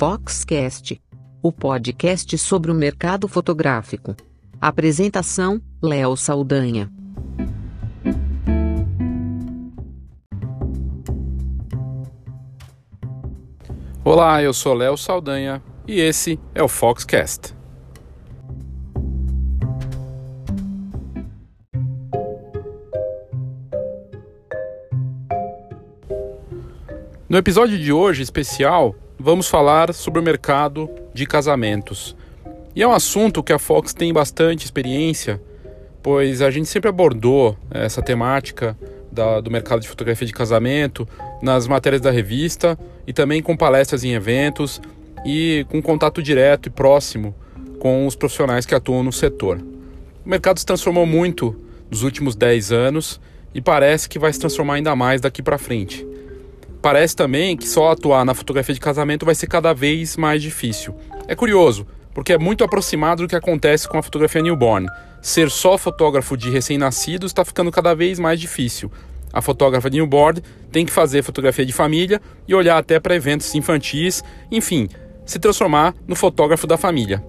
[0.00, 0.98] Foxcast,
[1.42, 4.16] o podcast sobre o mercado fotográfico.
[4.58, 6.90] Apresentação: Léo Saldanha.
[14.02, 17.54] Olá, eu sou Léo Saldanha e esse é o Foxcast.
[27.28, 32.16] No episódio de hoje especial, vamos falar sobre o mercado de casamentos.
[32.74, 35.40] E é um assunto que a Fox tem bastante experiência,
[36.02, 38.76] pois a gente sempre abordou essa temática
[39.12, 41.06] da, do mercado de fotografia de casamento
[41.42, 44.80] nas matérias da revista e também com palestras em eventos
[45.26, 47.34] e com contato direto e próximo
[47.78, 49.58] com os profissionais que atuam no setor.
[50.24, 51.54] O mercado se transformou muito
[51.90, 53.20] nos últimos 10 anos
[53.54, 56.09] e parece que vai se transformar ainda mais daqui para frente
[56.80, 60.94] parece também que só atuar na fotografia de casamento vai ser cada vez mais difícil.
[61.28, 64.86] É curioso, porque é muito aproximado do que acontece com a fotografia newborn.
[65.22, 68.90] Ser só fotógrafo de recém-nascidos está ficando cada vez mais difícil.
[69.32, 73.54] A fotógrafa de newborn tem que fazer fotografia de família e olhar até para eventos
[73.54, 74.88] infantis, enfim,
[75.24, 77.22] se transformar no fotógrafo da família.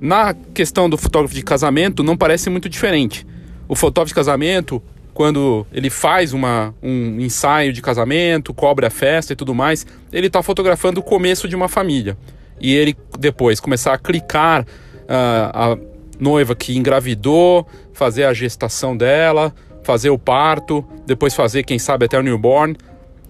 [0.00, 3.26] Na questão do fotógrafo de casamento, não parece muito diferente.
[3.68, 4.82] O fotógrafo de casamento
[5.18, 10.28] quando ele faz uma, um ensaio de casamento, cobre a festa e tudo mais, ele
[10.28, 12.16] está fotografando o começo de uma família.
[12.60, 14.66] E ele depois começar a clicar uh,
[15.52, 15.78] a
[16.20, 19.52] noiva que engravidou, fazer a gestação dela,
[19.82, 22.76] fazer o parto, depois fazer, quem sabe, até o newborn,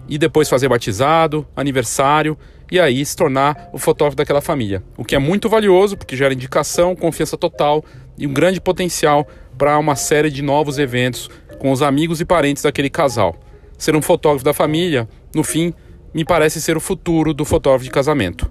[0.07, 2.37] e depois fazer batizado, aniversário,
[2.71, 4.83] e aí se tornar o fotógrafo daquela família.
[4.97, 7.85] O que é muito valioso, porque gera indicação, confiança total
[8.17, 12.63] e um grande potencial para uma série de novos eventos com os amigos e parentes
[12.63, 13.37] daquele casal.
[13.77, 15.73] Ser um fotógrafo da família, no fim,
[16.13, 18.51] me parece ser o futuro do fotógrafo de casamento.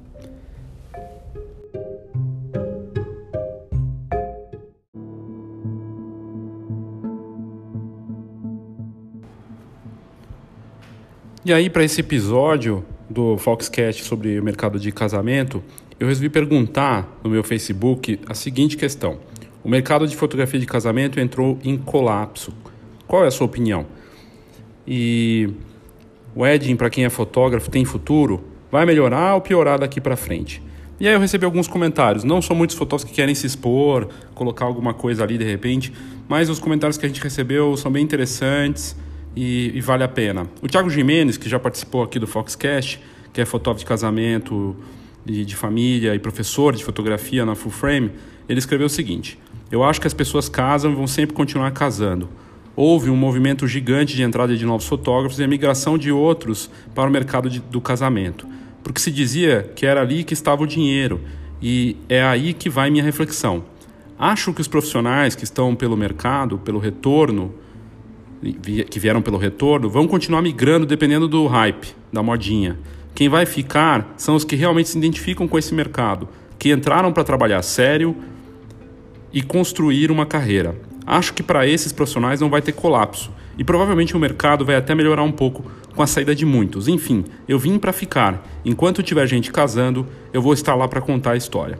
[11.45, 15.63] E aí, para esse episódio do Foxcast sobre o mercado de casamento,
[15.99, 19.19] eu resolvi perguntar no meu Facebook a seguinte questão:
[19.63, 22.53] O mercado de fotografia de casamento entrou em colapso.
[23.07, 23.85] Qual é a sua opinião?
[24.85, 25.49] E
[26.35, 28.43] o wedding, para quem é fotógrafo, tem futuro?
[28.71, 30.61] Vai melhorar ou piorar daqui para frente?
[30.99, 32.23] E aí eu recebi alguns comentários.
[32.23, 35.93] Não são muitos fotógrafos que querem se expor, colocar alguma coisa ali de repente,
[36.27, 38.95] mas os comentários que a gente recebeu são bem interessantes
[39.37, 40.47] e, e vale a pena.
[40.63, 42.99] O Thiago Jimenez, que já participou aqui do Foxcast,
[43.31, 44.75] que é fotógrafo de casamento,
[45.23, 48.11] de, de família e professor de fotografia na Full Frame,
[48.49, 49.37] ele escreveu o seguinte:
[49.71, 52.27] Eu acho que as pessoas casam e vão sempre continuar casando
[52.77, 57.09] houve um movimento gigante de entrada de novos fotógrafos e a migração de outros para
[57.09, 58.47] o mercado de, do casamento,
[58.83, 61.19] porque se dizia que era ali que estava o dinheiro,
[61.59, 63.63] e é aí que vai minha reflexão.
[64.19, 67.51] Acho que os profissionais que estão pelo mercado, pelo retorno,
[68.89, 72.77] que vieram pelo retorno, vão continuar migrando dependendo do hype, da modinha.
[73.15, 77.23] Quem vai ficar são os que realmente se identificam com esse mercado, que entraram para
[77.23, 78.15] trabalhar sério
[79.33, 80.75] e construir uma carreira.
[81.05, 84.93] Acho que para esses profissionais não vai ter colapso e provavelmente o mercado vai até
[84.93, 85.65] melhorar um pouco
[85.95, 86.87] com a saída de muitos.
[86.87, 88.47] Enfim, eu vim para ficar.
[88.63, 91.79] Enquanto tiver gente casando, eu vou estar lá para contar a história.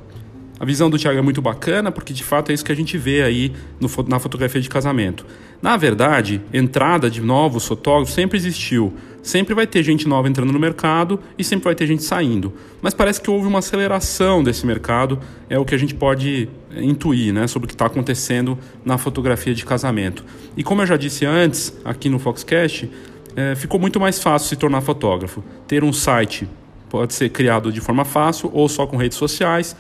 [0.60, 2.98] A visão do Thiago é muito bacana porque de fato é isso que a gente
[2.98, 5.26] vê aí no, na fotografia de casamento.
[5.62, 8.94] Na verdade, entrada de novos fotógrafos sempre existiu.
[9.22, 12.54] Sempre vai ter gente nova entrando no mercado e sempre vai ter gente saindo.
[12.82, 15.20] Mas parece que houve uma aceleração desse mercado,
[15.50, 19.54] é o que a gente pode intuir né, sobre o que está acontecendo na fotografia
[19.54, 20.24] de casamento.
[20.56, 22.90] E como eu já disse antes, aqui no Foxcast,
[23.36, 25.44] é, ficou muito mais fácil se tornar fotógrafo.
[25.68, 26.48] Ter um site
[26.90, 29.76] pode ser criado de forma fácil ou só com redes sociais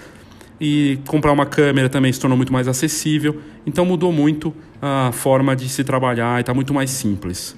[0.59, 3.39] e comprar uma câmera também se tornou muito mais acessível.
[3.65, 7.55] Então mudou muito a forma de se trabalhar e está muito mais simples.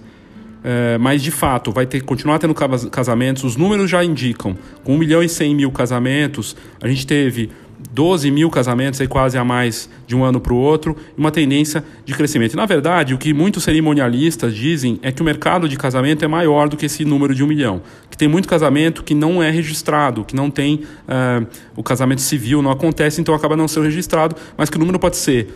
[0.64, 4.58] É, mas de fato, vai ter continuar tendo casamentos, os números já indicam.
[4.84, 7.50] Com 1 milhão e 100 mil casamentos, a gente teve
[7.92, 11.84] 12 mil casamentos, aí quase a mais de um ano para o outro, uma tendência
[12.06, 12.56] de crescimento.
[12.56, 16.68] Na verdade, o que muitos cerimonialistas dizem é que o mercado de casamento é maior
[16.68, 17.82] do que esse número de um milhão.
[18.10, 20.76] Que tem muito casamento que não é registrado, que não tem
[21.08, 25.00] uh, o casamento civil, não acontece, então acaba não sendo registrado, mas que o número
[25.00, 25.48] pode ser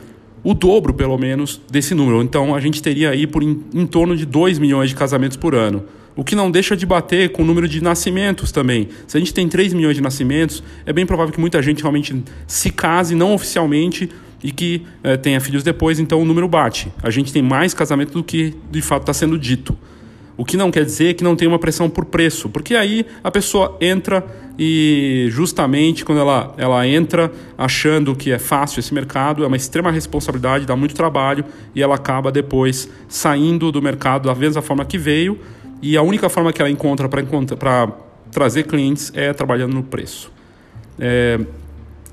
[0.44, 2.22] o dobro, pelo menos, desse número.
[2.22, 5.56] Então a gente teria aí por em, em torno de 2 milhões de casamentos por
[5.56, 5.84] ano.
[6.16, 8.90] O que não deixa de bater com o número de nascimentos também.
[9.08, 12.24] Se a gente tem 3 milhões de nascimentos, é bem provável que muita gente realmente
[12.46, 14.10] se case não oficialmente
[14.44, 16.92] e que é, tenha filhos depois, então o número bate.
[17.02, 19.76] A gente tem mais casamento do que de fato está sendo dito.
[20.36, 23.30] O que não quer dizer que não tem uma pressão por preço, porque aí a
[23.30, 24.26] pessoa entra
[24.58, 29.92] e justamente quando ela, ela entra achando que é fácil esse mercado, é uma extrema
[29.92, 31.44] responsabilidade, dá muito trabalho
[31.74, 35.40] e ela acaba depois saindo do mercado da mesma forma que veio
[35.82, 37.92] e a única forma que ela encontra para
[38.32, 40.32] trazer clientes é trabalhando no preço.
[41.00, 41.40] É,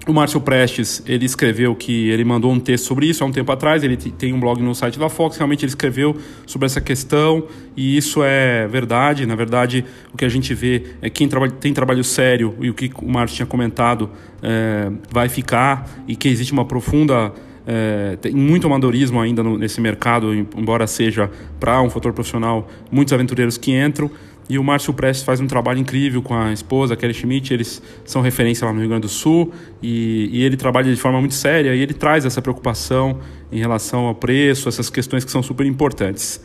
[0.07, 3.53] o Márcio Prestes, ele escreveu que ele mandou um texto sobre isso há um tempo
[3.53, 6.17] atrás, ele tem um blog no site da Fox, realmente ele escreveu
[6.47, 9.27] sobre essa questão e isso é verdade.
[9.27, 12.75] Na verdade, o que a gente vê é quem traba tem trabalho sério e o
[12.75, 14.11] que o Márcio tinha comentado
[14.43, 17.33] é, vai ficar e que existe uma profunda
[17.73, 21.31] é, tem muito amadorismo ainda no, nesse mercado, embora seja
[21.61, 24.11] para um fotógrafo profissional, muitos aventureiros que entram.
[24.49, 28.21] E o Márcio Prestes faz um trabalho incrível com a esposa, Kelly Schmidt, eles são
[28.21, 31.73] referência lá no Rio Grande do Sul, e, e, ele trabalha de forma muito séria,
[31.73, 33.21] e ele traz essa preocupação
[33.53, 36.45] em relação ao preço, essas questões que são super importantes.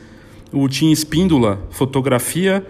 [0.54, 2.64] O Tim Espíndola, fotografia,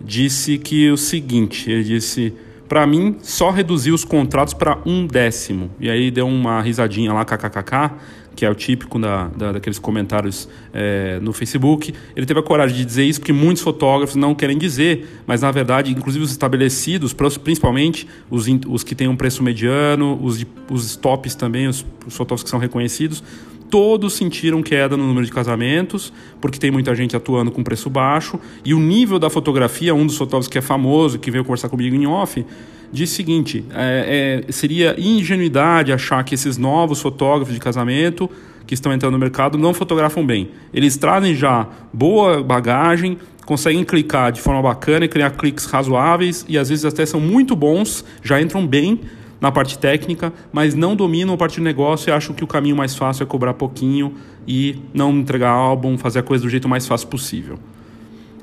[0.00, 2.32] disse que o seguinte, ele disse,
[2.68, 7.24] para mim, só reduziu os contratos para um décimo, e aí deu uma risadinha lá,
[7.24, 7.94] kkkk,
[8.36, 11.92] que é o típico da, da daqueles comentários é, no Facebook.
[12.14, 15.50] Ele teve a coragem de dizer isso porque muitos fotógrafos não querem dizer, mas na
[15.50, 17.12] verdade, inclusive os estabelecidos,
[17.42, 22.44] principalmente os, os que têm um preço mediano, os, os tops também, os, os fotógrafos
[22.44, 23.24] que são reconhecidos,
[23.70, 28.38] todos sentiram queda no número de casamentos, porque tem muita gente atuando com preço baixo,
[28.64, 31.94] e o nível da fotografia, um dos fotógrafos que é famoso, que veio conversar comigo
[31.94, 32.44] em off,
[32.92, 38.30] diz o seguinte: é, é, seria ingenuidade achar que esses novos fotógrafos de casamento
[38.66, 40.50] que estão entrando no mercado não fotografam bem.
[40.74, 43.16] Eles trazem já boa bagagem,
[43.46, 47.56] conseguem clicar de forma bacana e criar cliques razoáveis e às vezes até são muito
[47.56, 49.00] bons, já entram bem
[49.40, 52.76] na parte técnica, mas não dominam a parte de negócio e acham que o caminho
[52.76, 54.14] mais fácil é cobrar pouquinho
[54.46, 57.58] e não entregar álbum, fazer a coisa do jeito mais fácil possível.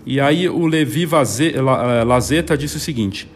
[0.05, 1.07] E aí o Levi
[2.05, 3.29] Lazeta disse o seguinte: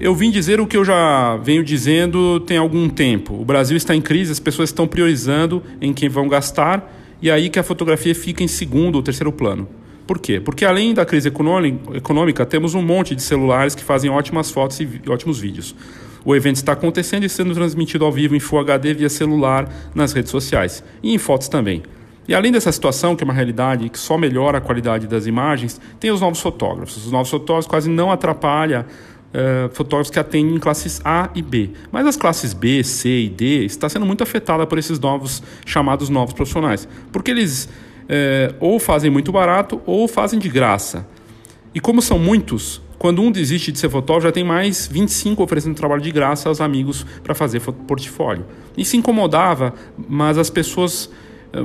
[0.00, 3.34] eu vim dizer o que eu já venho dizendo tem algum tempo.
[3.34, 7.32] O Brasil está em crise, as pessoas estão priorizando em quem vão gastar e é
[7.32, 9.68] aí que a fotografia fica em segundo ou terceiro plano.
[10.08, 10.40] Por quê?
[10.40, 14.88] Porque além da crise econômica, temos um monte de celulares que fazem ótimas fotos e
[15.06, 15.76] ótimos vídeos.
[16.24, 20.14] O evento está acontecendo e sendo transmitido ao vivo em Full HD via celular nas
[20.14, 21.82] redes sociais e em fotos também.
[22.26, 25.78] E além dessa situação, que é uma realidade que só melhora a qualidade das imagens,
[26.00, 26.96] tem os novos fotógrafos.
[26.96, 31.72] Os novos fotógrafos quase não atrapalham uh, fotógrafos que atendem classes A e B.
[31.92, 36.08] Mas as classes B, C e D está sendo muito afetada por esses novos chamados
[36.08, 37.68] novos profissionais, porque eles
[38.08, 41.06] uh, ou fazem muito barato ou fazem de graça.
[41.74, 45.74] E como são muitos, quando um desiste de ser fotógrafo, já tem mais 25 oferecendo
[45.74, 48.46] trabalho de graça aos amigos para fazer portfólio.
[48.76, 49.74] E se incomodava,
[50.08, 51.10] mas as pessoas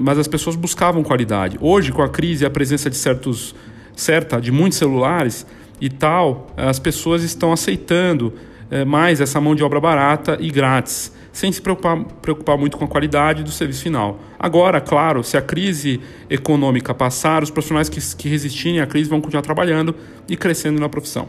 [0.01, 1.57] mas as pessoas buscavam qualidade.
[1.59, 3.53] Hoje, com a crise e a presença de certos
[3.93, 5.45] certa de muitos celulares,
[5.83, 8.33] e tal, as pessoas estão aceitando
[8.71, 12.85] é, mais essa mão de obra barata e grátis, sem se preocupar, preocupar muito com
[12.85, 14.19] a qualidade do serviço final.
[14.39, 15.99] Agora, claro, se a crise
[16.29, 19.93] econômica passar, os profissionais que, que resistirem à crise vão continuar trabalhando
[20.29, 21.27] e crescendo na profissão.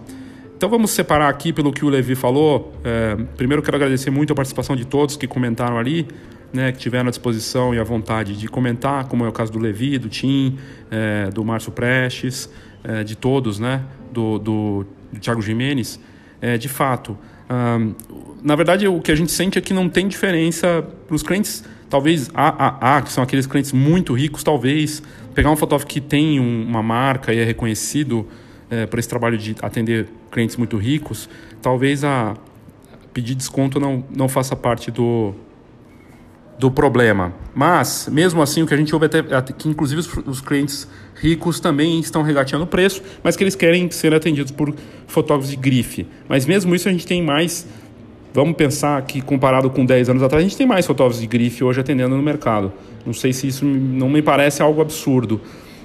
[0.56, 2.72] Então vamos separar aqui pelo que o Levi falou.
[2.84, 6.06] É, primeiro quero agradecer muito a participação de todos que comentaram ali,
[6.52, 9.58] né, que tiveram a disposição e a vontade de comentar, como é o caso do
[9.58, 10.56] Levi, do Tim,
[10.90, 12.48] é, do Márcio Prestes,
[12.84, 13.82] é, de todos, né?
[14.14, 14.86] do, do,
[15.20, 16.00] Thiago Jimenez,
[16.40, 17.18] é, de fato,
[18.42, 21.64] na verdade, o que a gente sente é que não tem diferença para os clientes,
[21.88, 25.02] talvez AAA, que são aqueles clientes muito ricos, talvez.
[25.34, 28.26] Pegar um fotógrafo que tem um, uma marca e é reconhecido
[28.70, 31.28] é, por esse trabalho de atender clientes muito ricos,
[31.60, 32.36] talvez a
[33.12, 35.34] pedir desconto não, não faça parte do,
[36.58, 37.32] do problema.
[37.54, 41.60] Mas, mesmo assim, o que a gente ouve até, que inclusive os, os, clientes ricos
[41.60, 44.74] também estão regateando o preço, mas que eles querem ser atendidos por
[45.06, 46.06] fotógrafos de grife.
[46.28, 47.66] Mas mesmo isso a gente tem mais,
[48.32, 51.62] vamos pensar que comparado com 10 anos atrás, a gente tem mais fotógrafos de grife
[51.62, 52.72] hoje atendendo no mercado.
[53.04, 55.40] Não sei se isso não me parece algo absurdo.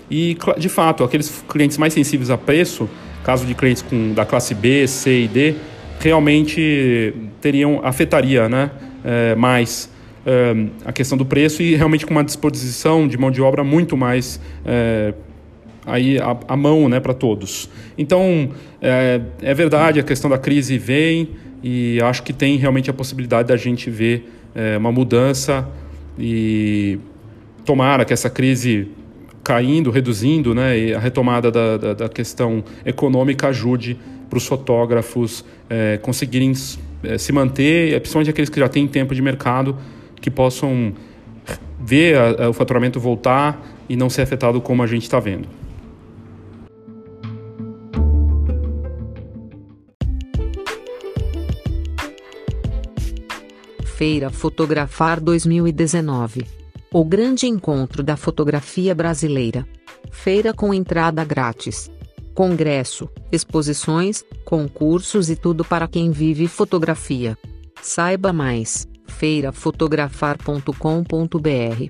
[0.10, 2.90] E, de fato, aqueles clientes mais sensíveis a preço,
[3.24, 5.56] caso de clientes com, da classe B, C e D,
[6.00, 8.72] realmente teriam, afetaria né,
[9.04, 9.90] é, mais
[10.26, 13.96] uh, a questão do preço e realmente com uma disposição de mão de obra muito
[13.98, 15.14] mais uh,
[15.86, 17.70] aí a, a, mão né, para todos.
[17.98, 21.30] Então, é, é, verdade, a questão da crise vem
[21.64, 25.68] e acho que tem realmente a possibilidade da gente ver é, uma mudança
[26.18, 27.00] e
[27.66, 28.88] tomara que essa crise
[29.44, 33.98] caindo, reduzindo, né, e a retomada da, da, da questão econômica ajude
[34.30, 36.54] para os fotógrafos é, conseguirem
[37.04, 39.76] é, se manter, principalmente aqueles que já têm tempo de mercado,
[40.22, 40.94] que possam
[41.80, 45.48] ver a, a, o faturamento voltar e não ser afetado como a gente está vendo.
[54.00, 56.46] Feira Fotografar 2019.
[56.90, 59.68] O grande encontro da fotografia brasileira.
[60.10, 61.92] Feira com entrada grátis.
[62.34, 67.38] Congresso, exposições, concursos e tudo para quem vive fotografia.
[67.82, 68.88] Saiba mais
[69.20, 71.90] feirafotografar.com.br.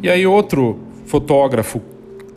[0.00, 1.82] E aí outro fotógrafo,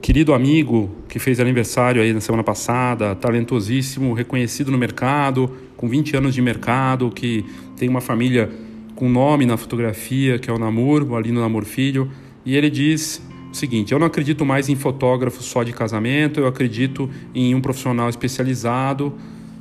[0.01, 6.17] querido amigo, que fez aniversário aí na semana passada, talentosíssimo, reconhecido no mercado, com 20
[6.17, 7.46] anos de mercado, que
[7.77, 8.50] tem uma família
[8.96, 12.10] com nome na fotografia, que é o Namur, o Alino Namur Filho,
[12.43, 17.10] e ele diz seguinte: eu não acredito mais em fotógrafo só de casamento, eu acredito
[17.34, 19.13] em um profissional especializado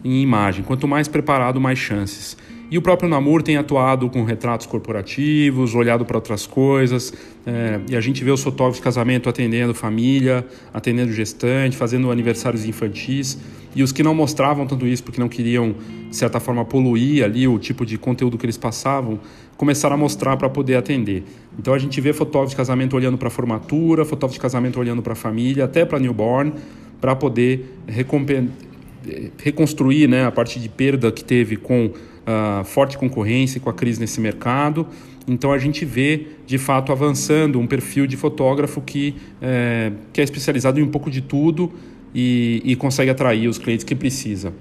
[0.05, 0.65] em imagem.
[0.65, 2.37] Quanto mais preparado, mais chances.
[2.71, 7.15] E o próprio Namur tem atuado com retratos corporativos, olhado para outras coisas,
[7.47, 12.67] é, e a gente vê os fotógrafos de casamento atendendo família, atendendo gestante, fazendo aniversários
[12.67, 13.39] infantis,
[13.75, 15.75] e os que não mostravam tanto isso porque não queriam,
[16.11, 19.19] de certa forma, poluir ali o tipo de conteúdo que eles passavam,
[19.57, 21.25] começaram a mostrar para poder atender.
[21.59, 25.03] Então a gente vê fotógrafos de casamento olhando para a formatura, fotógrafos de casamento olhando
[25.03, 26.53] para a família, até para newborn,
[27.01, 27.75] para poder
[29.39, 34.01] reconstruir né, a parte de perda que teve com uh, forte concorrência com a crise
[34.01, 34.87] nesse mercado.
[35.27, 40.25] Então a gente vê, de fato, avançando um perfil de fotógrafo que é, que é
[40.25, 41.73] especializado em um pouco de tudo
[42.15, 44.53] e, e consegue atrair os clientes que precisa.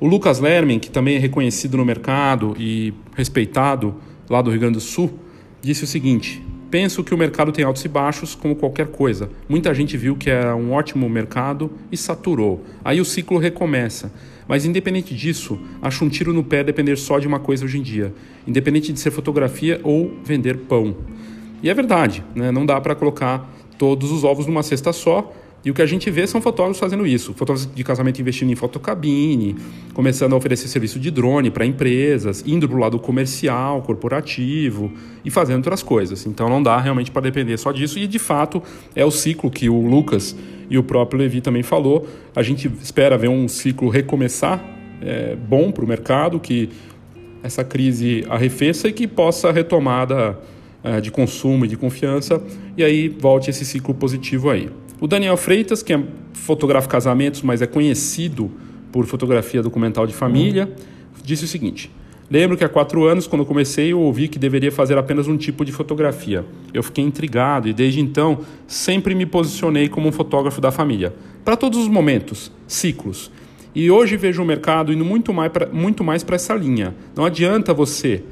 [0.00, 3.94] O Lucas Lerman, que também é reconhecido no mercado e respeitado
[4.28, 5.18] lá do Rio Grande do Sul,
[5.64, 9.30] disse o seguinte: Penso que o mercado tem altos e baixos, como qualquer coisa.
[9.48, 12.64] Muita gente viu que era um ótimo mercado e saturou.
[12.84, 14.12] Aí o ciclo recomeça.
[14.46, 17.82] Mas independente disso, acho um tiro no pé depender só de uma coisa hoje em
[17.82, 18.12] dia,
[18.46, 20.96] independente de ser fotografia ou vender pão.
[21.62, 22.50] E é verdade, né?
[22.50, 25.32] não dá para colocar todos os ovos numa cesta só,
[25.64, 27.32] e o que a gente vê são fotógrafos fazendo isso.
[27.32, 29.56] Fotógrafos de casamento investindo em fotocabine,
[29.94, 34.92] começando a oferecer serviço de drone para empresas, indo para o lado comercial, corporativo
[35.24, 36.26] e fazendo outras coisas.
[36.26, 37.98] Então não dá realmente para depender só disso.
[37.98, 38.62] E de fato
[38.94, 40.36] é o ciclo que o Lucas
[40.68, 42.06] e o próprio Levi também falou.
[42.36, 44.62] A gente espera ver um ciclo recomeçar
[45.00, 46.68] é, bom para o mercado, que
[47.42, 50.38] essa crise arrefeça e que possa retomada
[50.82, 52.42] é, de consumo e de confiança
[52.76, 54.68] e aí volte esse ciclo positivo aí.
[55.04, 58.50] O Daniel Freitas, que é fotografa casamentos, mas é conhecido
[58.90, 60.72] por fotografia documental de família,
[61.22, 61.90] disse o seguinte:
[62.30, 65.62] Lembro que há quatro anos, quando comecei, eu ouvi que deveria fazer apenas um tipo
[65.62, 66.42] de fotografia.
[66.72, 71.14] Eu fiquei intrigado e, desde então, sempre me posicionei como um fotógrafo da família.
[71.44, 73.30] Para todos os momentos, ciclos.
[73.74, 75.34] E hoje vejo o mercado indo muito
[76.02, 76.94] mais para essa linha.
[77.14, 78.24] Não adianta você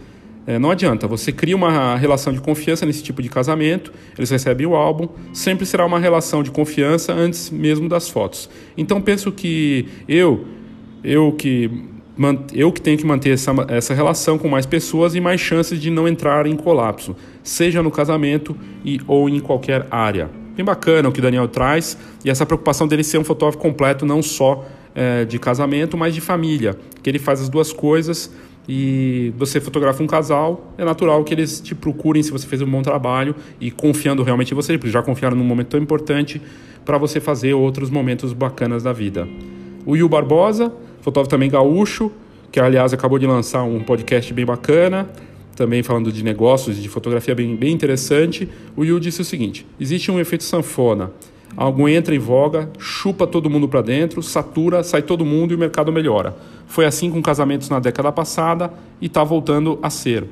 [0.46, 4.66] é, não adianta, você cria uma relação de confiança nesse tipo de casamento, eles recebem
[4.66, 8.50] o álbum, sempre será uma relação de confiança antes mesmo das fotos.
[8.76, 10.44] Então penso que eu,
[11.04, 11.70] eu que
[12.52, 15.90] eu que tenho que manter essa, essa relação com mais pessoas e mais chances de
[15.90, 20.28] não entrar em colapso, seja no casamento e ou em qualquer área.
[20.54, 24.04] Bem bacana o que o Daniel traz e essa preocupação dele ser um fotógrafo completo,
[24.04, 28.30] não só é, de casamento, mas de família, que ele faz as duas coisas
[28.68, 32.70] e você fotografa um casal, é natural que eles te procurem se você fez um
[32.70, 36.40] bom trabalho e confiando realmente em você, porque já confiaram num momento tão importante
[36.84, 39.26] para você fazer outros momentos bacanas da vida.
[39.84, 42.10] O Will Barbosa, fotógrafo também gaúcho,
[42.50, 45.08] que aliás acabou de lançar um podcast bem bacana,
[45.56, 48.48] também falando de negócios, de fotografia bem, bem interessante.
[48.76, 51.10] O Will disse o seguinte: existe um efeito sanfona.
[51.56, 55.58] Algo entra em voga, chupa todo mundo para dentro, satura, sai todo mundo e o
[55.58, 56.34] mercado melhora.
[56.66, 60.26] Foi assim com casamentos na década passada e está voltando a ser.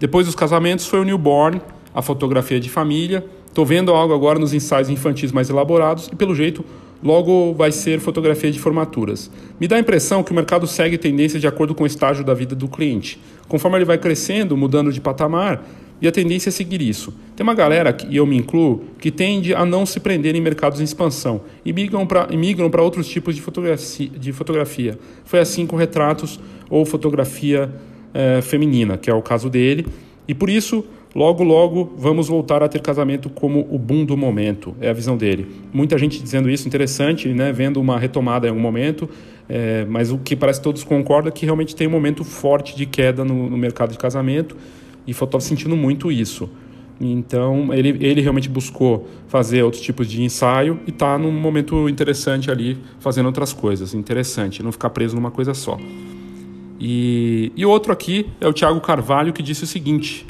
[0.00, 1.60] Depois dos casamentos foi o newborn,
[1.94, 3.24] a fotografia de família.
[3.46, 6.64] Estou vendo algo agora nos ensaios infantis mais elaborados e, pelo jeito,
[7.02, 9.30] logo vai ser fotografia de formaturas.
[9.58, 12.34] Me dá a impressão que o mercado segue tendência de acordo com o estágio da
[12.34, 13.20] vida do cliente.
[13.48, 15.64] Conforme ele vai crescendo, mudando de patamar,
[16.00, 17.12] e a tendência é seguir isso.
[17.34, 20.80] Tem uma galera, e eu me incluo, que tende a não se prender em mercados
[20.80, 24.98] em expansão e migram para outros tipos de fotografia, de fotografia.
[25.24, 26.38] Foi assim com retratos
[26.70, 27.72] ou fotografia
[28.14, 29.86] é, feminina, que é o caso dele.
[30.26, 34.76] E por isso, logo, logo, vamos voltar a ter casamento como o boom do momento.
[34.80, 35.46] É a visão dele.
[35.72, 37.52] Muita gente dizendo isso, interessante, né?
[37.52, 39.08] vendo uma retomada em algum momento.
[39.48, 42.76] É, mas o que parece que todos concordam é que realmente tem um momento forte
[42.76, 44.54] de queda no, no mercado de casamento
[45.08, 46.50] e fotógrafo sentindo muito isso.
[47.00, 52.50] Então, ele, ele realmente buscou fazer outros tipos de ensaio e está num momento interessante
[52.50, 53.94] ali, fazendo outras coisas.
[53.94, 55.78] Interessante, não ficar preso numa coisa só.
[56.78, 60.26] E, e outro aqui é o Thiago Carvalho, que disse o seguinte: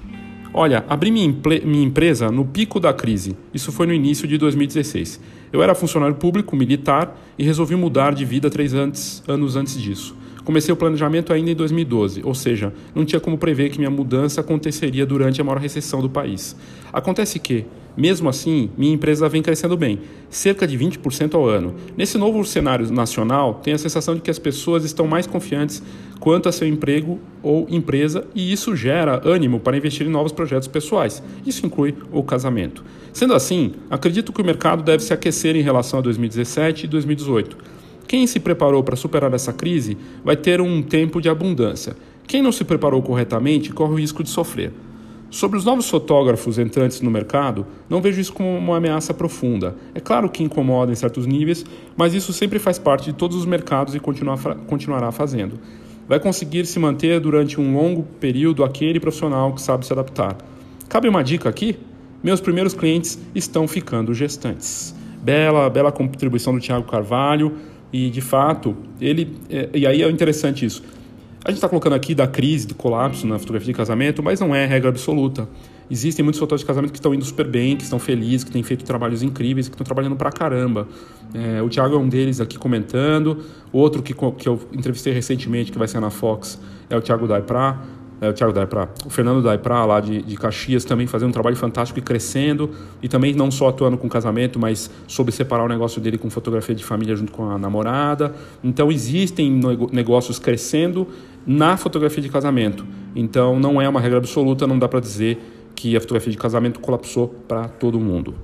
[0.55, 3.37] Olha, abri minha, minha empresa no pico da crise.
[3.53, 5.21] Isso foi no início de 2016.
[5.53, 10.15] Eu era funcionário público, militar, e resolvi mudar de vida três antes, anos antes disso.
[10.49, 14.41] Comecei o planejamento ainda em 2012, ou seja, não tinha como prever que minha mudança
[14.41, 16.57] aconteceria durante a maior recessão do país.
[16.91, 20.01] Acontece que, mesmo assim, minha empresa vem crescendo bem,
[20.31, 21.75] cerca de 20% ao ano.
[21.95, 25.83] Nesse novo cenário nacional, tenho a sensação de que as pessoas estão mais confiantes
[26.19, 30.67] quanto a seu emprego ou empresa e isso gera ânimo para investir em novos projetos
[30.67, 31.23] pessoais.
[31.45, 32.83] Isso inclui o casamento.
[33.13, 37.78] Sendo assim, acredito que o mercado deve se aquecer em relação a 2017 e 2018.
[38.09, 41.95] Quem se preparou para superar essa crise vai ter um tempo de abundância.
[42.27, 44.73] Quem não se preparou corretamente corre o risco de sofrer.
[45.31, 49.77] Sobre os novos fotógrafos entrantes no mercado, não vejo isso como uma ameaça profunda.
[49.95, 51.67] É claro que incomoda em certos níveis,
[51.99, 55.61] mas isso sempre faz parte de todos os mercados e continuará fazendo.
[56.09, 60.39] Vai conseguir se manter durante um longo período aquele profissional que sabe se adaptar.
[60.89, 61.77] Cabe uma dica aqui?
[62.23, 64.95] Meus primeiros clientes estão ficando gestantes.
[65.23, 67.53] Bela, bela contribuição do Tiago Carvalho.
[67.93, 69.37] E, de fato, ele.
[69.49, 70.83] É, e aí é interessante isso.
[71.45, 74.55] A gente está colocando aqui da crise, do colapso na fotografia de casamento, mas não
[74.55, 75.49] é regra absoluta.
[75.91, 78.63] Existem muitos fotógrafos de casamento que estão indo super bem, que estão felizes, que têm
[78.63, 80.87] feito trabalhos incríveis, que estão trabalhando pra caramba.
[81.33, 83.39] É, o Thiago é um deles aqui comentando.
[83.73, 87.79] Outro que, que eu entrevistei recentemente, que vai ser na Fox, é o Thiago Daipra
[88.21, 91.57] é, o Thiago Daipra, o Fernando Daipra lá de, de Caxias também fazendo um trabalho
[91.57, 92.71] fantástico e crescendo
[93.03, 96.75] e também não só atuando com casamento, mas soube separar o negócio dele com fotografia
[96.75, 98.35] de família junto com a namorada.
[98.63, 99.61] Então existem
[99.93, 101.07] negócios crescendo
[101.47, 102.85] na fotografia de casamento.
[103.15, 105.39] Então não é uma regra absoluta, não dá para dizer
[105.75, 108.35] que a fotografia de casamento colapsou para todo mundo.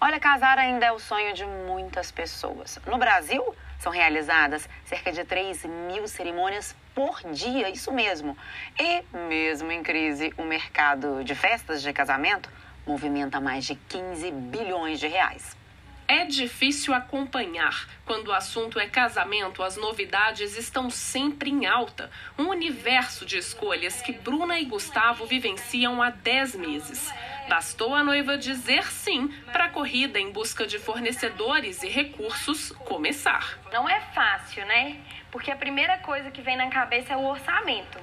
[0.00, 2.78] Olha, casar ainda é o sonho de muitas pessoas.
[2.86, 3.42] No Brasil,
[3.84, 8.34] são realizadas cerca de 3 mil cerimônias por dia, isso mesmo.
[8.80, 12.50] E, mesmo em crise, o mercado de festas de casamento
[12.86, 15.54] movimenta mais de 15 bilhões de reais.
[16.08, 17.86] É difícil acompanhar.
[18.06, 22.10] Quando o assunto é casamento, as novidades estão sempre em alta.
[22.38, 27.12] Um universo de escolhas que Bruna e Gustavo vivenciam há 10 meses.
[27.48, 33.58] Bastou a noiva dizer sim para a corrida em busca de fornecedores e recursos começar.
[33.70, 34.96] Não é fácil, né?
[35.30, 37.98] Porque a primeira coisa que vem na cabeça é o orçamento.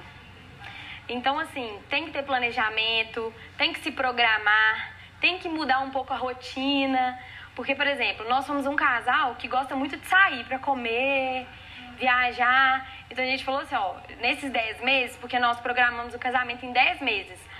[1.08, 6.12] Então, assim, tem que ter planejamento, tem que se programar, tem que mudar um pouco
[6.12, 7.18] a rotina.
[7.56, 11.46] Porque, por exemplo, nós somos um casal que gosta muito de sair para comer,
[11.98, 12.88] viajar.
[13.10, 16.72] Então a gente falou assim, ó, nesses 10 meses, porque nós programamos o casamento em
[16.72, 17.51] 10 meses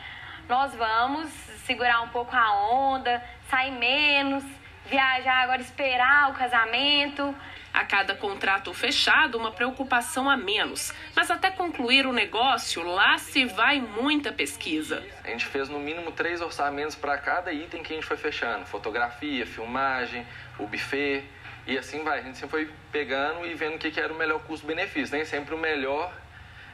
[0.52, 1.30] nós vamos
[1.64, 4.44] segurar um pouco a onda, sair menos,
[4.84, 7.34] viajar agora, esperar o casamento.
[7.72, 10.92] A cada contrato fechado, uma preocupação a menos.
[11.16, 15.02] Mas até concluir o negócio, lá se vai muita pesquisa.
[15.24, 18.66] A gente fez no mínimo três orçamentos para cada item que a gente foi fechando:
[18.66, 20.26] fotografia, filmagem,
[20.58, 21.24] o buffet.
[21.66, 22.18] E assim vai.
[22.18, 25.16] A gente sempre foi pegando e vendo o que era o melhor custo-benefício.
[25.16, 26.12] Nem sempre o melhor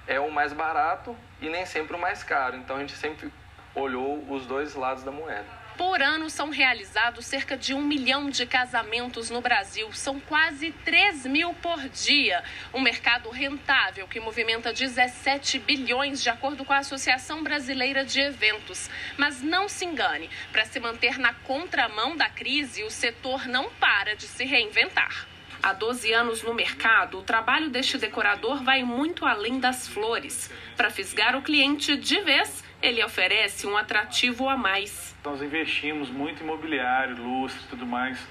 [0.04, 2.56] é o mais barato e nem sempre o mais caro.
[2.56, 3.30] Então a gente sempre
[3.78, 5.68] olhou os dois lados da moeda.
[5.78, 9.92] Por ano são realizados cerca de um milhão de casamentos no Brasil.
[9.92, 12.42] São quase 3 mil por dia.
[12.74, 18.90] Um mercado rentável que movimenta 17 bilhões, de acordo com a Associação Brasileira de Eventos.
[19.16, 24.16] Mas não se engane, para se manter na contramão da crise, o setor não para
[24.16, 25.28] de se reinventar.
[25.62, 30.50] Há 12 anos no mercado, o trabalho deste decorador vai muito além das flores.
[30.76, 35.16] Para fisgar o cliente de vez, ele oferece um atrativo a mais.
[35.24, 38.24] Nós investimos muito em imobiliário, lustre e tudo mais.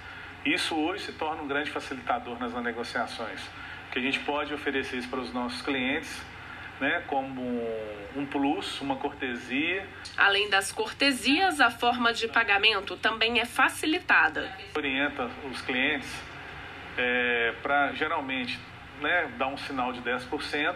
[0.46, 3.42] Isso hoje se torna um grande facilitador nas negociações,
[3.92, 6.22] que a gente pode oferecer isso para os nossos clientes,
[6.80, 7.42] né, como
[8.16, 9.86] um plus, uma cortesia.
[10.16, 14.50] Além das cortesias, a forma de pagamento também é facilitada.
[14.76, 16.10] Orienta os clientes
[16.98, 18.60] é, para geralmente
[19.02, 20.76] né, dar um sinal de 10%,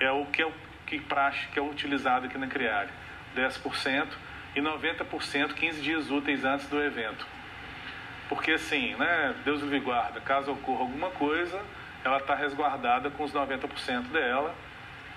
[0.00, 0.52] é o que é o
[0.86, 3.01] que praxe que é utilizado aqui na Criária.
[3.36, 4.08] 10%
[4.54, 7.26] e 90% 15 dias úteis antes do evento.
[8.28, 11.60] Porque assim, né, Deus lhe guarda, caso ocorra alguma coisa,
[12.04, 14.54] ela está resguardada com os 90% dela.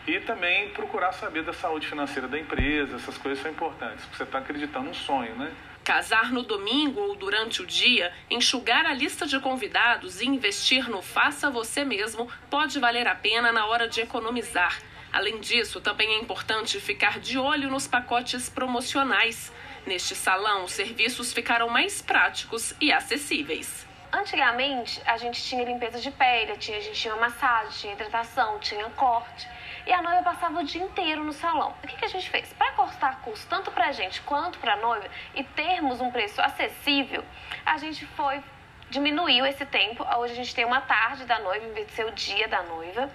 [0.07, 4.23] E também procurar saber da saúde financeira da empresa, essas coisas são importantes, porque você
[4.23, 5.51] está acreditando num sonho, né?
[5.83, 11.01] Casar no domingo ou durante o dia, enxugar a lista de convidados e investir no
[11.01, 14.79] faça você mesmo pode valer a pena na hora de economizar.
[15.15, 19.49] Além disso, também é importante ficar de olho nos pacotes promocionais.
[19.85, 23.87] Neste salão, os serviços ficaram mais práticos e acessíveis.
[24.11, 29.47] Antigamente, a gente tinha limpeza de pele, a gente tinha massagem, tinha hidratação, tinha corte.
[29.87, 31.73] e a noiva passava o dia inteiro no salão.
[31.81, 32.51] O que, que a gente fez?
[32.51, 36.41] Para cortar custo tanto para a gente quanto para a noiva e termos um preço
[36.41, 37.23] acessível,
[37.65, 38.43] a gente foi
[38.89, 40.05] diminuiu esse tempo.
[40.17, 42.63] Hoje a gente tem uma tarde da noiva em vez de ser o dia da
[42.63, 43.09] noiva.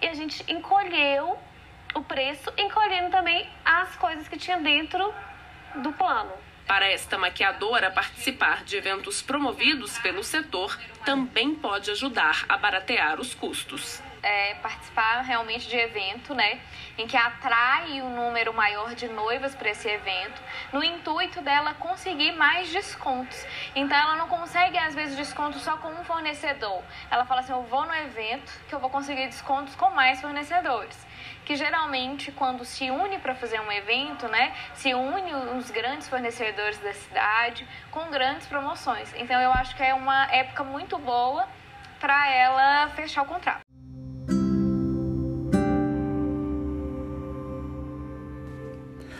[0.00, 1.38] E a gente encolheu
[1.94, 5.12] o preço, encolhendo também as coisas que tinha dentro
[5.76, 6.32] do plano.
[6.66, 13.34] Para esta maquiadora, participar de eventos promovidos pelo setor também pode ajudar a baratear os
[13.34, 14.02] custos.
[14.28, 16.60] É, participar realmente de evento, né,
[16.98, 22.32] em que atrai um número maior de noivas para esse evento, no intuito dela conseguir
[22.32, 23.46] mais descontos.
[23.76, 26.82] Então ela não consegue às vezes desconto só com um fornecedor.
[27.08, 31.06] Ela fala assim, eu vou no evento que eu vou conseguir descontos com mais fornecedores
[31.44, 36.78] que geralmente quando se une para fazer um evento, né, se une os grandes fornecedores
[36.78, 39.14] da cidade com grandes promoções.
[39.16, 41.48] Então eu acho que é uma época muito boa
[42.00, 43.65] para ela fechar o contrato.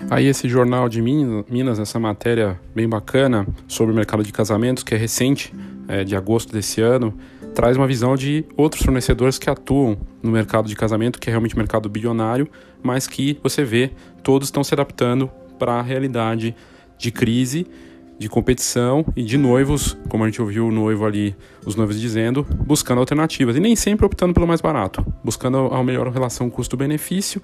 [0.08, 4.94] Aí esse jornal de Minas, essa matéria bem bacana sobre o mercado de casamentos, que
[4.94, 5.52] é recente,
[5.88, 7.12] é, de agosto desse ano,
[7.54, 11.56] traz uma visão de outros fornecedores que atuam no mercado de casamento, que é realmente
[11.56, 12.48] um mercado bilionário,
[12.82, 13.90] mas que você vê
[14.22, 16.54] todos estão se adaptando para a realidade
[16.96, 17.66] de crise,
[18.18, 22.46] de competição e de noivos, como a gente ouviu o noivo ali, os noivos dizendo,
[22.66, 27.42] buscando alternativas e nem sempre optando pelo mais barato, buscando a melhor relação custo-benefício.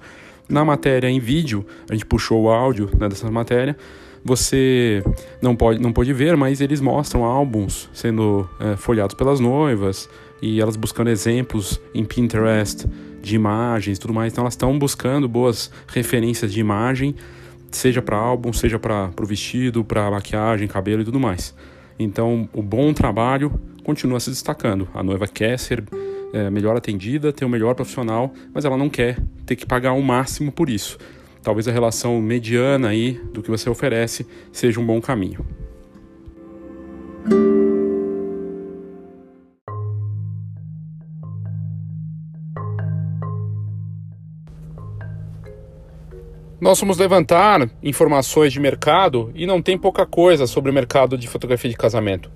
[0.49, 3.77] Na matéria em vídeo, a gente puxou o áudio né, dessa matéria,
[4.25, 5.03] você
[5.41, 10.09] não pode, não pode ver, mas eles mostram álbuns sendo é, folhados pelas noivas
[10.41, 12.87] e elas buscando exemplos em Pinterest
[13.21, 14.31] de imagens tudo mais.
[14.31, 17.15] Então elas estão buscando boas referências de imagem,
[17.77, 21.55] seja para álbum, seja para o vestido, para maquiagem, cabelo e tudo mais.
[21.97, 24.87] Então o bom trabalho continua se destacando.
[24.93, 25.83] A noiva quer ser
[26.33, 30.01] é, melhor atendida, ter o melhor profissional, mas ela não quer ter que pagar o
[30.01, 30.97] máximo por isso
[31.43, 35.45] talvez a relação mediana aí do que você oferece seja um bom caminho.
[46.63, 51.27] Nós vamos levantar informações de mercado e não tem pouca coisa sobre o mercado de
[51.27, 52.31] fotografia de casamento.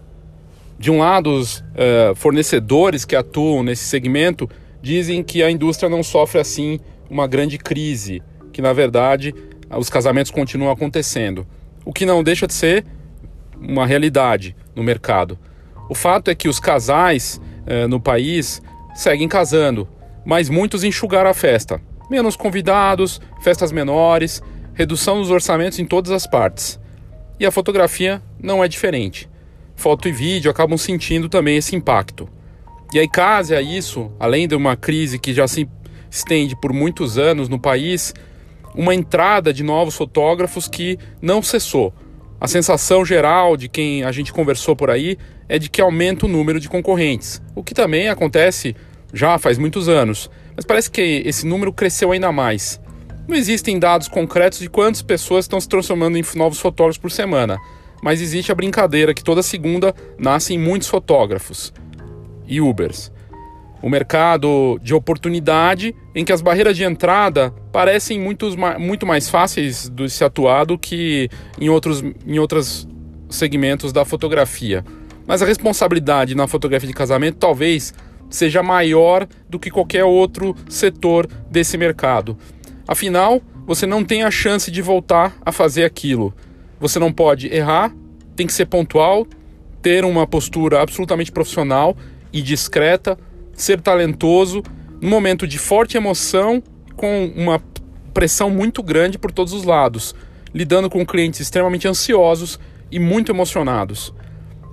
[0.78, 4.50] De um lado, os uh, fornecedores que atuam nesse segmento
[4.82, 6.78] dizem que a indústria não sofre assim
[7.10, 9.34] uma grande crise que na verdade
[9.70, 11.48] os casamentos continuam acontecendo,
[11.86, 12.86] o que não deixa de ser
[13.58, 15.40] uma realidade no mercado.
[15.90, 18.62] O fato é que os casais eh, no país
[18.94, 19.88] seguem casando,
[20.26, 21.82] mas muitos enxugaram a festa.
[22.10, 24.42] Menos convidados, festas menores,
[24.74, 26.80] redução dos orçamentos em todas as partes.
[27.40, 29.30] E a fotografia não é diferente.
[29.76, 32.30] Foto e vídeo acabam sentindo também esse impacto.
[32.94, 35.68] E aí, caso a isso, além de uma crise que já se
[36.10, 38.14] estende por muitos anos no país,
[38.74, 41.94] uma entrada de novos fotógrafos que não cessou.
[42.40, 45.18] A sensação geral de quem a gente conversou por aí
[45.50, 48.76] é de que aumenta o número de concorrentes, o que também acontece
[49.12, 52.82] já faz muitos anos, mas parece que esse número cresceu ainda mais.
[53.26, 57.58] Não existem dados concretos de quantas pessoas estão se transformando em novos fotógrafos por semana,
[58.04, 61.72] mas existe a brincadeira que toda segunda nascem muitos fotógrafos
[62.46, 63.12] e Ubers
[63.82, 70.10] o mercado de oportunidade em que as barreiras de entrada parecem muito, mais fáceis de
[70.10, 72.88] se atuar do que em outros, em outros
[73.30, 74.84] segmentos da fotografia.
[75.26, 77.94] Mas a responsabilidade na fotografia de casamento talvez
[78.30, 82.38] seja maior do que qualquer outro setor desse mercado.
[82.88, 86.34] Afinal, você não tem a chance de voltar a fazer aquilo.
[86.80, 87.94] Você não pode errar,
[88.36, 89.28] tem que ser pontual,
[89.82, 91.96] ter uma postura absolutamente profissional
[92.32, 93.18] e discreta
[93.54, 94.62] ser talentoso,
[95.02, 96.62] num momento de forte emoção,
[96.96, 97.62] com uma
[98.14, 100.16] pressão muito grande por todos os lados,
[100.54, 102.60] lidando com clientes extremamente ansiosos
[102.92, 104.14] e muito emocionados.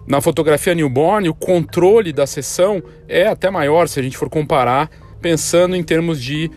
[0.07, 4.91] Na fotografia newborn, o controle da sessão é até maior se a gente for comparar,
[5.21, 6.51] pensando em termos de